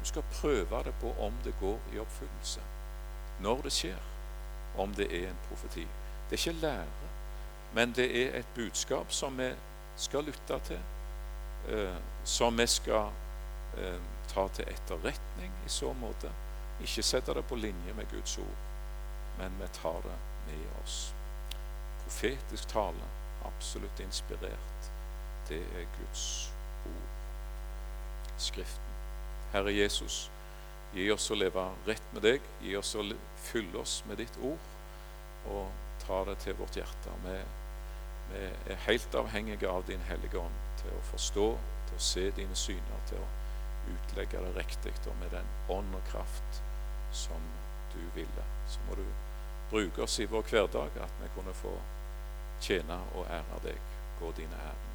[0.00, 2.60] Du skal prøve det på om det går i oppfyllelse.
[3.40, 4.02] Når det skjer.
[4.76, 5.86] Om det er en profeti.
[6.28, 7.08] Det er ikke lære,
[7.74, 9.48] men det er et budskap som vi
[9.96, 10.80] skal lytte til.
[11.68, 13.08] Eh, som vi skal
[13.78, 14.00] eh,
[14.36, 16.30] ta til etterretning i så måte.
[16.84, 18.64] Ikke sette det på linje med Guds ord,
[19.38, 20.16] men vi tar det
[20.48, 20.98] med oss.
[22.04, 23.08] Profetisk tale
[23.46, 24.90] absolutt inspirert.
[25.48, 26.52] Det er Guds
[26.86, 27.12] ord,
[28.36, 28.96] Skriften.
[29.52, 30.26] Herre Jesus,
[30.92, 32.44] gi oss å leve rett med deg.
[32.60, 33.04] Gi oss å
[33.46, 34.68] fylle oss med ditt ord,
[35.48, 35.70] og
[36.02, 37.14] ta det til vårt hjerte.
[37.24, 37.38] Vi,
[38.34, 41.48] vi er helt avhengige av Din Hellige Ånd til å forstå,
[41.88, 43.28] til å se dine syner, til å
[43.94, 46.62] utlegge det riktig og med den ånd og kraft
[47.12, 47.42] som
[47.94, 48.48] du ville.
[48.68, 49.04] Så må du
[49.70, 51.74] bruke oss i vår hverdag, at vi kunne få
[52.60, 53.80] tjene og ære deg.
[54.20, 54.85] Gå dine ære.